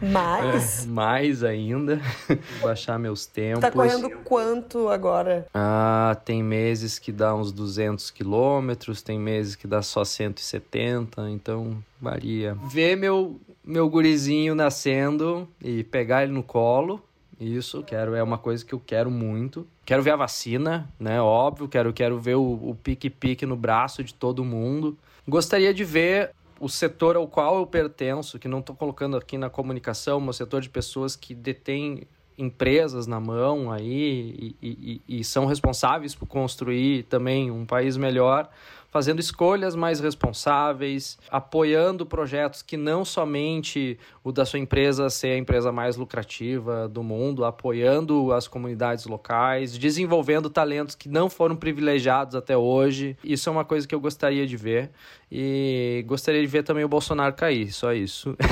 Mais? 0.00 0.84
É, 0.84 0.88
mais 0.88 1.44
ainda. 1.44 2.00
Baixar 2.62 2.98
meus 2.98 3.26
tempos. 3.26 3.60
Tá 3.60 3.70
correndo 3.70 4.10
quanto 4.24 4.88
agora? 4.88 5.46
Ah, 5.54 6.16
tem 6.24 6.42
meses 6.42 6.98
que 6.98 7.12
dá 7.12 7.34
uns 7.34 7.52
200 7.52 8.10
quilômetros, 8.10 9.02
tem 9.02 9.18
meses 9.18 9.54
que 9.54 9.66
dá 9.66 9.82
só 9.82 10.04
170, 10.04 11.30
então 11.30 11.82
varia. 12.00 12.56
Ver 12.70 12.96
meu, 12.96 13.40
meu 13.64 13.88
gurizinho 13.88 14.54
nascendo 14.54 15.48
e 15.62 15.84
pegar 15.84 16.22
ele 16.22 16.32
no 16.32 16.42
colo, 16.42 17.02
isso, 17.40 17.82
quero, 17.82 18.14
é 18.14 18.22
uma 18.22 18.36
coisa 18.36 18.62
que 18.64 18.74
eu 18.74 18.82
quero 18.84 19.10
muito. 19.10 19.66
Quero 19.86 20.02
ver 20.02 20.10
a 20.10 20.16
vacina, 20.16 20.86
né? 21.00 21.22
Óbvio, 21.22 21.68
quero, 21.68 21.90
quero 21.90 22.18
ver 22.18 22.34
o 22.34 22.76
pique-pique 22.82 23.46
no 23.46 23.56
braço 23.56 24.04
de 24.04 24.12
todo 24.12 24.44
mundo. 24.44 24.96
Gostaria 25.26 25.72
de 25.72 25.84
ver 25.84 26.32
o 26.60 26.68
setor 26.68 27.16
ao 27.16 27.26
qual 27.26 27.58
eu 27.58 27.66
pertenço, 27.66 28.38
que 28.38 28.46
não 28.46 28.60
estou 28.60 28.76
colocando 28.76 29.16
aqui 29.16 29.38
na 29.38 29.48
comunicação, 29.48 30.24
o 30.28 30.32
setor 30.32 30.60
de 30.60 30.68
pessoas 30.68 31.16
que 31.16 31.34
detêm 31.34 32.06
empresas 32.36 33.06
na 33.06 33.18
mão 33.18 33.72
aí 33.72 34.54
e, 34.62 35.00
e, 35.08 35.20
e, 35.20 35.24
são 35.24 35.46
responsáveis 35.46 36.14
por 36.14 36.26
construir 36.26 37.04
também 37.04 37.50
um 37.50 37.66
país 37.66 37.96
melhor, 37.96 38.48
fazendo 38.90 39.20
escolhas 39.20 39.76
mais 39.76 40.00
responsáveis, 40.00 41.18
apoiando 41.30 42.04
projetos 42.04 42.60
que 42.60 42.76
não 42.76 43.04
somente 43.04 43.98
o 44.24 44.32
da 44.32 44.44
sua 44.44 44.58
empresa 44.58 45.08
ser 45.08 45.28
a 45.28 45.38
empresa 45.38 45.70
mais 45.70 45.96
lucrativa 45.96 46.88
do 46.88 47.02
mundo, 47.02 47.44
apoiando 47.44 48.32
as 48.32 48.48
comunidades 48.48 49.06
locais, 49.06 49.78
desenvolvendo 49.78 50.50
talentos 50.50 50.94
que 50.94 51.08
não 51.08 51.30
foram 51.30 51.54
privilegiados 51.56 52.34
até 52.34 52.56
hoje. 52.56 53.16
Isso 53.22 53.48
é 53.48 53.52
uma 53.52 53.64
coisa 53.64 53.86
que 53.86 53.94
eu 53.94 54.00
gostaria 54.00 54.46
de 54.46 54.56
ver 54.56 54.90
e 55.30 56.04
gostaria 56.06 56.40
de 56.40 56.46
ver 56.46 56.64
também 56.64 56.84
o 56.84 56.88
Bolsonaro 56.88 57.34
cair, 57.34 57.72
só 57.72 57.92
isso. 57.92 58.36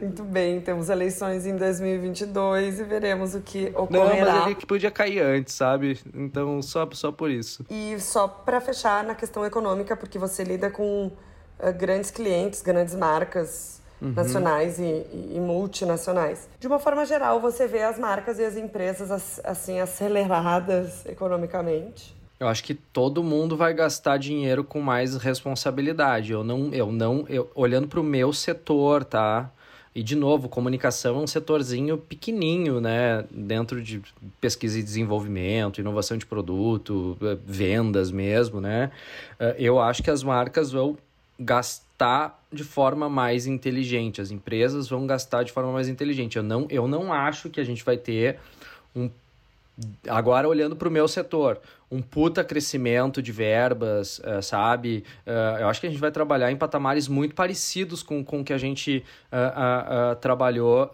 Muito 0.00 0.24
bem, 0.24 0.60
temos 0.60 0.88
eleições 0.88 1.46
em 1.46 1.56
2022 1.56 2.80
e 2.80 2.84
veremos 2.84 3.34
o 3.34 3.40
que 3.40 3.72
ocorrerá. 3.74 4.24
Não, 4.24 4.38
mas 4.38 4.46
ele 4.46 4.54
que 4.54 4.66
podia 4.66 4.90
cair 4.90 5.20
antes, 5.20 5.54
sabe? 5.54 6.00
Então, 6.14 6.62
só, 6.62 6.88
só 6.92 7.12
por 7.12 7.30
isso. 7.30 7.64
E 7.68 7.98
só 8.00 8.26
para 8.26 8.60
fechar 8.60 9.04
na 9.04 9.14
questão 9.14 9.44
econômica, 9.44 9.96
porque 9.96 10.18
você 10.18 10.42
lida 10.42 10.70
com 10.70 11.06
uh, 11.06 11.72
grandes 11.76 12.10
clientes, 12.10 12.62
grandes 12.62 12.94
marcas 12.94 13.80
uhum. 14.00 14.12
nacionais 14.12 14.78
e, 14.78 14.82
e, 14.82 15.32
e, 15.36 15.40
multinacionais. 15.40 16.48
De 16.58 16.66
uma 16.66 16.78
forma 16.78 17.04
geral, 17.04 17.40
você 17.40 17.66
vê 17.66 17.82
as 17.82 17.98
marcas 17.98 18.38
e 18.38 18.44
as 18.44 18.56
empresas 18.56 19.40
assim 19.44 19.80
aceleradas 19.80 21.04
economicamente? 21.06 22.18
Eu 22.38 22.48
acho 22.48 22.64
que 22.64 22.72
todo 22.72 23.22
mundo 23.22 23.54
vai 23.54 23.74
gastar 23.74 24.16
dinheiro 24.16 24.64
com 24.64 24.80
mais 24.80 25.14
responsabilidade. 25.16 26.32
Eu 26.32 26.42
não, 26.42 26.72
eu 26.72 26.90
não, 26.90 27.26
eu, 27.28 27.50
olhando 27.54 27.86
para 27.86 28.00
o 28.00 28.02
meu 28.02 28.32
setor, 28.32 29.04
tá? 29.04 29.50
E, 29.92 30.02
de 30.02 30.14
novo, 30.14 30.48
comunicação 30.48 31.16
é 31.16 31.18
um 31.18 31.26
setorzinho 31.26 31.98
pequenininho, 31.98 32.80
né? 32.80 33.24
Dentro 33.30 33.82
de 33.82 34.00
pesquisa 34.40 34.78
e 34.78 34.82
desenvolvimento, 34.82 35.80
inovação 35.80 36.16
de 36.16 36.24
produto, 36.24 37.18
eh, 37.20 37.36
vendas 37.44 38.12
mesmo, 38.12 38.60
né? 38.60 38.92
Eh, 39.38 39.56
eu 39.58 39.80
acho 39.80 40.00
que 40.02 40.10
as 40.10 40.22
marcas 40.22 40.70
vão 40.70 40.96
gastar 41.38 42.40
de 42.52 42.62
forma 42.62 43.08
mais 43.08 43.46
inteligente, 43.46 44.20
as 44.20 44.30
empresas 44.30 44.88
vão 44.88 45.06
gastar 45.06 45.42
de 45.42 45.50
forma 45.50 45.72
mais 45.72 45.88
inteligente. 45.88 46.36
Eu 46.36 46.44
não, 46.44 46.66
eu 46.70 46.86
não 46.86 47.12
acho 47.12 47.50
que 47.50 47.60
a 47.60 47.64
gente 47.64 47.82
vai 47.82 47.96
ter 47.96 48.38
um 48.94 49.10
agora 50.08 50.48
olhando 50.48 50.76
para 50.76 50.88
o 50.88 50.90
meu 50.90 51.06
setor, 51.08 51.60
um 51.90 52.00
puta 52.00 52.44
crescimento 52.44 53.20
de 53.20 53.32
verbas, 53.32 54.20
uh, 54.20 54.42
sabe? 54.42 55.04
Uh, 55.26 55.60
eu 55.60 55.68
acho 55.68 55.80
que 55.80 55.86
a 55.86 55.90
gente 55.90 56.00
vai 56.00 56.12
trabalhar 56.12 56.50
em 56.50 56.56
patamares 56.56 57.08
muito 57.08 57.34
parecidos 57.34 58.02
com, 58.02 58.20
o 58.20 58.44
que 58.44 58.52
a 58.52 58.58
gente 58.58 59.04
uh, 59.32 60.14
trabalhou 60.16 60.90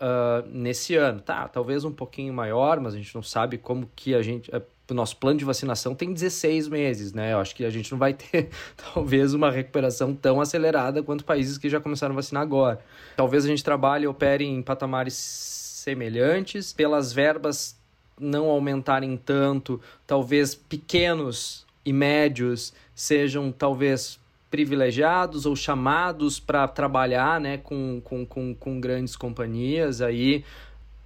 nesse 0.50 0.94
ano. 0.94 1.20
Tá, 1.20 1.48
talvez 1.48 1.84
um 1.84 1.92
pouquinho 1.92 2.32
maior, 2.32 2.80
mas 2.80 2.94
a 2.94 2.96
gente 2.96 3.14
não 3.14 3.22
sabe 3.22 3.58
como 3.58 3.90
que 3.94 4.14
a 4.14 4.22
gente... 4.22 4.50
o 4.90 4.94
nosso 4.94 5.16
plano 5.16 5.38
de 5.38 5.44
vacinação 5.44 5.94
tem 5.94 6.12
16 6.12 6.68
meses, 6.68 7.12
né? 7.12 7.32
Eu 7.34 7.38
acho 7.38 7.54
que 7.54 7.64
a 7.64 7.70
gente 7.70 7.92
não 7.92 7.98
vai 7.98 8.14
ter, 8.14 8.48
talvez, 8.94 9.34
uma 9.34 9.50
recuperação 9.50 10.14
tão 10.14 10.40
acelerada 10.40 11.02
quanto 11.02 11.24
países 11.24 11.58
que 11.58 11.68
já 11.68 11.80
começaram 11.80 12.14
a 12.14 12.16
vacinar 12.16 12.42
agora. 12.42 12.80
Talvez 13.16 13.44
a 13.44 13.48
gente 13.48 13.62
trabalhe 13.62 14.04
e 14.04 14.08
opere 14.08 14.44
em 14.44 14.62
patamares 14.62 15.14
semelhantes, 15.14 16.72
pelas 16.72 17.12
verbas 17.12 17.76
não 18.20 18.46
aumentarem 18.46 19.16
tanto, 19.16 19.80
talvez 20.06 20.54
pequenos 20.54 21.66
e 21.84 21.92
médios 21.92 22.72
sejam 22.94 23.52
talvez 23.52 24.18
privilegiados 24.50 25.44
ou 25.44 25.54
chamados 25.54 26.40
para 26.40 26.66
trabalhar 26.66 27.40
né, 27.40 27.58
com, 27.58 28.00
com, 28.02 28.24
com, 28.24 28.54
com 28.54 28.80
grandes 28.80 29.16
companhias 29.16 30.00
aí 30.00 30.44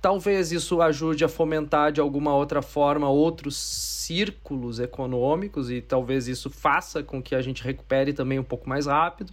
talvez 0.01 0.51
isso 0.51 0.81
ajude 0.81 1.25
a 1.25 1.29
fomentar 1.29 1.93
de 1.93 2.01
alguma 2.01 2.35
outra 2.35 2.63
forma 2.63 3.09
outros 3.09 3.57
círculos 3.57 4.81
econômicos 4.81 5.71
e 5.71 5.81
talvez 5.81 6.27
isso 6.27 6.49
faça 6.49 7.03
com 7.03 7.23
que 7.23 7.35
a 7.35 7.43
gente 7.43 7.63
recupere 7.63 8.13
também 8.13 8.39
um 8.39 8.45
pouco 8.45 8.69
mais 8.69 8.87
rápido. 8.87 9.33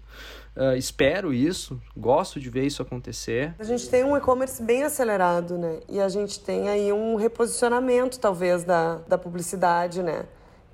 Uh, 0.58 0.76
espero 0.76 1.32
isso, 1.32 1.80
gosto 1.96 2.40
de 2.40 2.50
ver 2.50 2.66
isso 2.66 2.82
acontecer. 2.82 3.54
A 3.60 3.64
gente 3.64 3.88
tem 3.88 4.04
um 4.04 4.18
e-commerce 4.18 4.64
bem 4.64 4.84
acelerado, 4.84 5.56
né? 5.56 5.82
E 5.88 6.00
a 6.00 6.10
gente 6.10 6.40
tem 6.40 6.68
aí 6.68 6.92
um 6.92 7.16
reposicionamento, 7.16 8.20
talvez, 8.20 8.64
da, 8.64 8.96
da 9.08 9.20
publicidade, 9.20 10.02
né? 10.02 10.26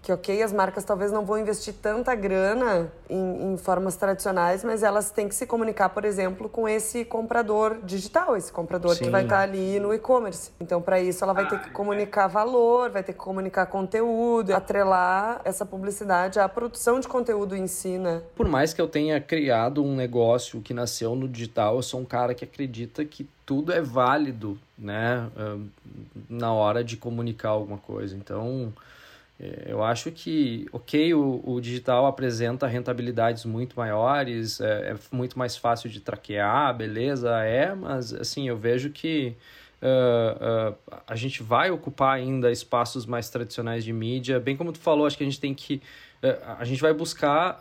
Que 0.03 0.11
ok, 0.11 0.43
as 0.43 0.51
marcas 0.51 0.83
talvez 0.83 1.13
não 1.13 1.25
vão 1.25 1.37
investir 1.37 1.73
tanta 1.81 2.13
grana 2.13 2.91
em, 3.09 3.53
em, 3.53 3.57
formas 3.57 3.95
tradicionais, 3.95 4.61
mas 4.61 4.83
elas 4.83 5.11
têm 5.11 5.29
que 5.29 5.33
se 5.33 5.47
comunicar, 5.47 5.87
por 5.89 6.03
exemplo, 6.03 6.49
com 6.49 6.67
esse 6.67 7.05
comprador 7.05 7.77
digital, 7.81 8.35
esse 8.35 8.51
comprador 8.51 8.95
Sim. 8.95 9.05
que 9.05 9.09
vai 9.09 9.23
estar 9.23 9.39
ali 9.39 9.79
no 9.79 9.93
e-commerce. 9.93 10.51
Então, 10.59 10.81
para 10.81 10.99
isso, 10.99 11.23
ela 11.23 11.31
vai 11.31 11.47
ter 11.47 11.57
que 11.61 11.69
comunicar 11.71 12.27
valor, 12.27 12.89
vai 12.89 13.01
ter 13.01 13.13
que 13.13 13.19
comunicar 13.19 13.65
conteúdo, 13.67 14.53
atrelar 14.53 15.39
essa 15.45 15.65
publicidade 15.65 16.37
à 16.37 16.49
produção 16.49 16.99
de 16.99 17.07
conteúdo 17.07 17.55
em 17.55 17.65
si, 17.65 17.97
né? 17.97 18.21
Por 18.35 18.49
mais 18.49 18.73
que 18.73 18.81
eu 18.81 18.89
tenha 18.89 19.21
criado 19.21 19.81
um 19.81 19.95
negócio 19.95 20.59
que 20.59 20.73
nasceu 20.73 21.15
no 21.15 21.29
digital, 21.29 21.77
eu 21.77 21.81
sou 21.81 22.01
um 22.01 22.05
cara 22.05 22.35
que 22.35 22.43
acredita 22.43 23.05
que 23.05 23.25
tudo 23.45 23.71
é 23.71 23.81
válido, 23.81 24.59
né, 24.77 25.29
na 26.29 26.53
hora 26.53 26.83
de 26.83 26.97
comunicar 26.97 27.49
alguma 27.49 27.77
coisa. 27.77 28.15
Então, 28.15 28.73
é, 28.73 28.92
eu 29.65 29.83
acho 29.83 30.11
que, 30.11 30.67
ok, 30.71 31.13
o, 31.13 31.41
o 31.43 31.59
digital 31.59 32.05
apresenta 32.05 32.67
rentabilidades 32.67 33.45
muito 33.45 33.75
maiores, 33.75 34.61
é, 34.61 34.91
é, 34.91 34.95
muito 35.11 35.37
mais 35.37 35.57
fácil 35.57 35.89
de 35.89 35.99
traquear, 35.99 36.75
beleza, 36.75 37.29
é, 37.43 37.73
mas 37.73 38.13
assim, 38.13 38.47
eu 38.47 38.57
vejo 38.57 38.89
que 38.89 39.35
uh, 39.81 40.71
uh, 40.71 41.01
a 41.07 41.15
gente 41.15 41.43
vai 41.43 41.71
ocupar 41.71 42.15
ainda 42.15 42.51
espaços 42.51 43.05
mais 43.05 43.29
tradicionais 43.29 43.83
de 43.83 43.91
mídia, 43.91 44.39
bem 44.39 44.55
como 44.55 44.71
tu 44.71 44.79
falou, 44.79 45.05
acho 45.05 45.17
que 45.17 45.23
a 45.23 45.27
gente 45.27 45.39
tem 45.39 45.53
que, 45.53 45.81
uh, 46.23 46.55
a 46.59 46.63
gente 46.63 46.81
vai 46.81 46.93
buscar 46.93 47.59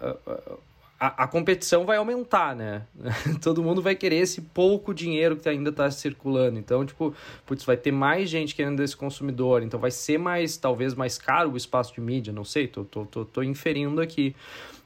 a, 1.06 1.26
competição 1.26 1.84
vai 1.84 1.96
aumentar, 1.96 2.54
né? 2.54 2.86
Todo 3.42 3.62
mundo 3.62 3.82
vai 3.82 3.96
querer 3.96 4.18
esse 4.18 4.40
pouco 4.40 4.94
dinheiro 4.94 5.36
que 5.36 5.48
ainda 5.48 5.70
está 5.70 5.90
circulando. 5.90 6.60
Então, 6.60 6.86
tipo, 6.86 7.12
putz, 7.44 7.64
vai 7.64 7.76
ter 7.76 7.90
mais 7.90 8.30
gente 8.30 8.54
querendo 8.54 8.80
esse 8.80 8.96
consumidor. 8.96 9.64
Então, 9.64 9.80
vai 9.80 9.90
ser 9.90 10.16
mais, 10.18 10.56
talvez, 10.56 10.94
mais 10.94 11.18
caro 11.18 11.50
o 11.50 11.56
espaço 11.56 11.92
de 11.92 12.00
mídia. 12.00 12.32
Não 12.32 12.44
sei, 12.44 12.68
tô, 12.68 12.84
tô, 12.84 13.04
tô, 13.04 13.24
tô 13.24 13.42
inferindo 13.42 14.00
aqui. 14.00 14.36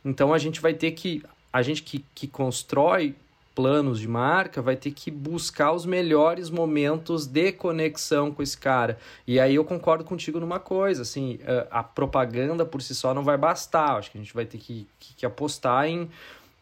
Então, 0.03 0.33
a 0.33 0.39
gente 0.39 0.59
vai 0.61 0.73
ter 0.73 0.93
que. 0.93 1.23
A 1.53 1.61
gente 1.61 1.83
que, 1.83 2.05
que 2.15 2.27
constrói 2.27 3.15
planos 3.57 3.99
de 3.99 4.07
marca, 4.07 4.61
vai 4.61 4.77
ter 4.77 4.91
que 4.91 5.11
buscar 5.11 5.73
os 5.73 5.87
melhores 5.87 6.51
momentos 6.51 7.27
de 7.27 7.51
conexão 7.53 8.31
com 8.31 8.43
esse 8.43 8.57
cara. 8.57 8.99
E 9.27 9.41
aí 9.41 9.55
eu 9.55 9.65
concordo 9.65 10.05
contigo 10.05 10.39
numa 10.39 10.61
coisa, 10.61 11.01
assim, 11.01 11.39
a 11.71 11.83
propaganda 11.83 12.67
por 12.67 12.83
si 12.83 12.95
só 12.95 13.15
não 13.15 13.25
vai 13.25 13.39
bastar. 13.39 13.97
Acho 13.97 14.11
que 14.11 14.19
a 14.19 14.21
gente 14.21 14.35
vai 14.35 14.45
ter 14.45 14.59
que, 14.59 14.87
que, 15.01 15.15
que 15.15 15.27
apostar 15.27 15.87
em, 15.87 16.11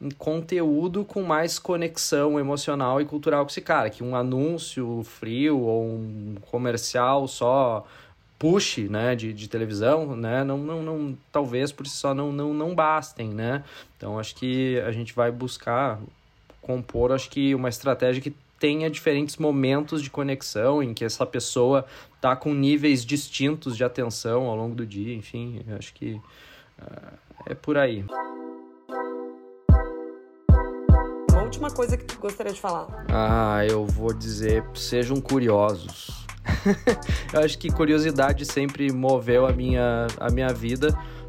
em 0.01 0.11
conteúdo 0.13 1.05
com 1.05 1.21
mais 1.25 1.59
conexão 1.59 2.39
emocional 2.39 3.01
e 3.01 3.05
cultural 3.05 3.45
com 3.45 3.51
esse 3.51 3.61
cara, 3.61 3.91
que 3.91 4.05
um 4.05 4.15
anúncio 4.15 5.03
frio 5.03 5.59
ou 5.59 5.85
um 5.85 6.37
comercial 6.49 7.27
só 7.27 7.85
push 8.39 8.79
né, 8.89 9.17
de, 9.17 9.33
de 9.33 9.49
televisão, 9.49 10.15
né, 10.15 10.45
não, 10.45 10.59
não, 10.59 10.83
não, 10.83 11.19
talvez 11.33 11.73
por 11.73 11.87
si 11.89 11.97
só 11.97 12.15
não, 12.15 12.31
não, 12.31 12.55
não 12.55 12.73
bastem, 12.73 13.31
né? 13.31 13.65
Então 13.97 14.19
acho 14.19 14.37
que 14.37 14.79
a 14.81 14.93
gente 14.93 15.13
vai 15.13 15.33
buscar 15.33 15.99
compor, 16.65 17.13
acho 17.13 17.31
que 17.31 17.55
uma 17.55 17.69
estratégia 17.69 18.23
que 18.23 18.35
tenha 18.59 18.91
diferentes 18.91 19.37
momentos 19.37 20.03
de 20.03 20.09
conexão 20.09 20.83
em 20.83 20.95
que 20.95 21.05
essa 21.05 21.27
pessoa 21.27 21.85
tá 22.21 22.35
com 22.35 22.55
níveis 22.55 23.05
distintos 23.05 23.77
de 23.77 23.85
atenção 23.85 24.45
ao 24.45 24.57
longo 24.57 24.75
do 24.75 24.87
dia, 24.87 25.15
enfim, 25.15 25.63
acho 25.79 25.93
que 25.93 26.15
uh, 26.81 27.19
é 27.47 27.55
por 27.55 27.77
aí. 27.77 28.05
Uma 31.31 31.43
última 31.43 31.71
coisa 31.71 31.97
que 31.97 32.05
tu 32.05 32.19
gostaria 32.19 32.53
de 32.53 32.61
falar. 32.61 33.05
Ah, 33.11 33.65
eu 33.69 33.85
vou 33.85 34.15
dizer, 34.15 34.65
sejam 34.75 35.21
curiosos. 35.21 36.25
eu 37.33 37.41
acho 37.41 37.59
que 37.59 37.71
curiosidade 37.71 38.47
sempre 38.47 38.91
moveu 38.91 39.47
a 39.47 39.53
minha, 39.53 40.07
a 40.19 40.31
minha 40.31 40.53
vida. 40.53 40.89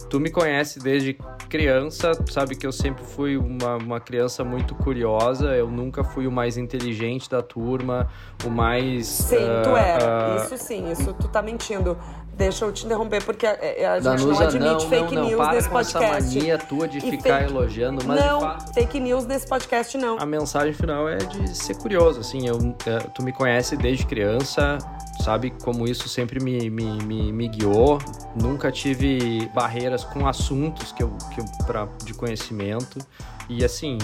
Tu 0.10 0.20
me 0.20 0.30
conhece 0.30 0.80
desde 0.80 1.18
criança, 1.50 2.12
sabe 2.30 2.56
que 2.56 2.66
eu 2.66 2.72
sempre 2.72 3.04
fui 3.04 3.38
uma, 3.38 3.78
uma 3.78 4.00
criança 4.00 4.44
muito 4.44 4.76
curiosa, 4.76 5.56
eu 5.56 5.70
nunca 5.70 6.04
fui 6.04 6.28
o 6.28 6.32
mais 6.32 6.58
inteligente 6.58 7.30
da 7.30 7.42
turma, 7.42 8.08
o 8.44 8.50
mais. 8.50 9.08
Sim, 9.08 9.36
uh, 9.38 9.64
tu 9.64 9.70
era. 9.76 10.38
Uh... 10.38 10.46
Isso 10.46 10.58
sim, 10.58 10.92
isso 10.92 11.14
tu 11.14 11.28
tá 11.28 11.42
mentindo. 11.42 11.98
Deixa 12.38 12.66
eu 12.66 12.72
te 12.74 12.86
interromper, 12.86 13.24
porque 13.24 13.48
a, 13.48 13.54
a 13.54 13.96
gente 13.96 14.04
Danusa, 14.04 14.26
não 14.26 14.48
admite 14.48 14.66
não, 14.66 14.80
fake 14.82 15.16
não, 15.16 15.22
não, 15.22 15.30
news 15.30 15.48
nesse 15.48 15.70
podcast. 15.70 16.06
Essa 16.06 16.36
mania 16.36 16.58
tua 16.58 16.88
de 16.88 16.98
e 16.98 17.02
ficar 17.02 17.40
fake... 17.40 17.52
elogiando, 17.52 18.06
mas. 18.06 18.20
Não, 18.20 18.60
fake 18.74 19.00
news 19.00 19.26
nesse 19.26 19.48
podcast 19.48 19.98
não. 19.98 20.18
A 20.20 20.26
mensagem 20.26 20.74
final 20.74 21.08
é 21.08 21.18
de 21.18 21.58
ser 21.58 21.78
curioso, 21.78 22.20
assim. 22.20 22.46
Eu, 22.46 22.58
é, 22.86 23.00
tu 23.14 23.24
me 23.24 23.32
conhece 23.32 23.78
desde 23.78 24.06
criança, 24.06 24.78
sabe 25.24 25.52
como 25.64 25.88
isso 25.88 26.10
sempre 26.10 26.44
me, 26.44 26.70
me, 26.70 26.98
me, 27.04 27.32
me 27.32 27.48
guiou. 27.48 28.00
Nunca 28.36 28.70
tive 28.70 29.50
barreiras 29.54 30.04
com 30.04 30.28
assuntos 30.28 30.92
que 30.92 31.04
eu, 31.04 31.16
que 31.34 31.40
eu, 31.40 31.46
pra, 31.66 31.88
de 32.04 32.14
conhecimento. 32.14 33.00
E 33.48 33.64
assim, 33.64 33.98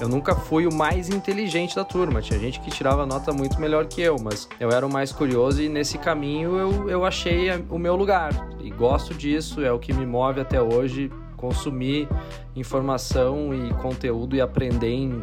eu 0.00 0.08
nunca 0.08 0.34
fui 0.34 0.66
o 0.66 0.72
mais 0.72 1.10
inteligente 1.10 1.76
da 1.76 1.84
turma. 1.84 2.22
Tinha 2.22 2.38
gente 2.38 2.60
que 2.60 2.70
tirava 2.70 3.04
nota 3.04 3.32
muito 3.32 3.60
melhor 3.60 3.86
que 3.86 4.00
eu, 4.00 4.16
mas 4.18 4.48
eu 4.58 4.70
era 4.70 4.86
o 4.86 4.90
mais 4.90 5.12
curioso 5.12 5.62
e 5.62 5.68
nesse 5.68 5.98
caminho 5.98 6.56
eu, 6.56 6.88
eu 6.90 7.04
achei 7.04 7.50
o 7.68 7.75
meu 7.78 7.96
lugar. 7.96 8.30
E 8.60 8.70
gosto 8.70 9.14
disso, 9.14 9.62
é 9.62 9.72
o 9.72 9.78
que 9.78 9.92
me 9.92 10.06
move 10.06 10.40
até 10.40 10.60
hoje. 10.60 11.10
Consumir 11.36 12.08
informação 12.54 13.52
e 13.52 13.72
conteúdo 13.74 14.34
e 14.34 14.40
aprender 14.40 14.90
em 14.90 15.22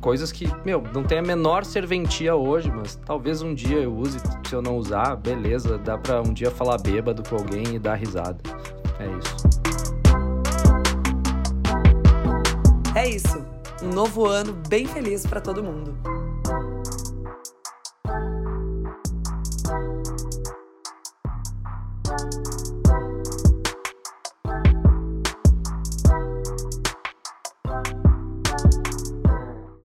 coisas 0.00 0.30
que, 0.30 0.48
meu, 0.64 0.82
não 0.94 1.02
tem 1.02 1.18
a 1.18 1.22
menor 1.22 1.64
serventia 1.64 2.34
hoje, 2.34 2.70
mas 2.70 2.96
talvez 3.04 3.42
um 3.42 3.54
dia 3.54 3.78
eu 3.78 3.92
use. 3.92 4.18
Se 4.46 4.54
eu 4.54 4.62
não 4.62 4.76
usar, 4.76 5.16
beleza, 5.16 5.78
dá 5.78 5.98
pra 5.98 6.20
um 6.20 6.32
dia 6.32 6.50
falar 6.50 6.78
bêbado 6.80 7.22
com 7.28 7.36
alguém 7.36 7.74
e 7.74 7.78
dar 7.78 7.94
risada. 7.94 8.38
É 8.98 9.06
isso. 9.18 9.36
É 12.94 13.08
isso. 13.08 13.44
Um 13.82 13.88
novo 13.88 14.26
ano 14.26 14.52
bem 14.68 14.86
feliz 14.86 15.26
para 15.26 15.40
todo 15.40 15.62
mundo. 15.62 16.19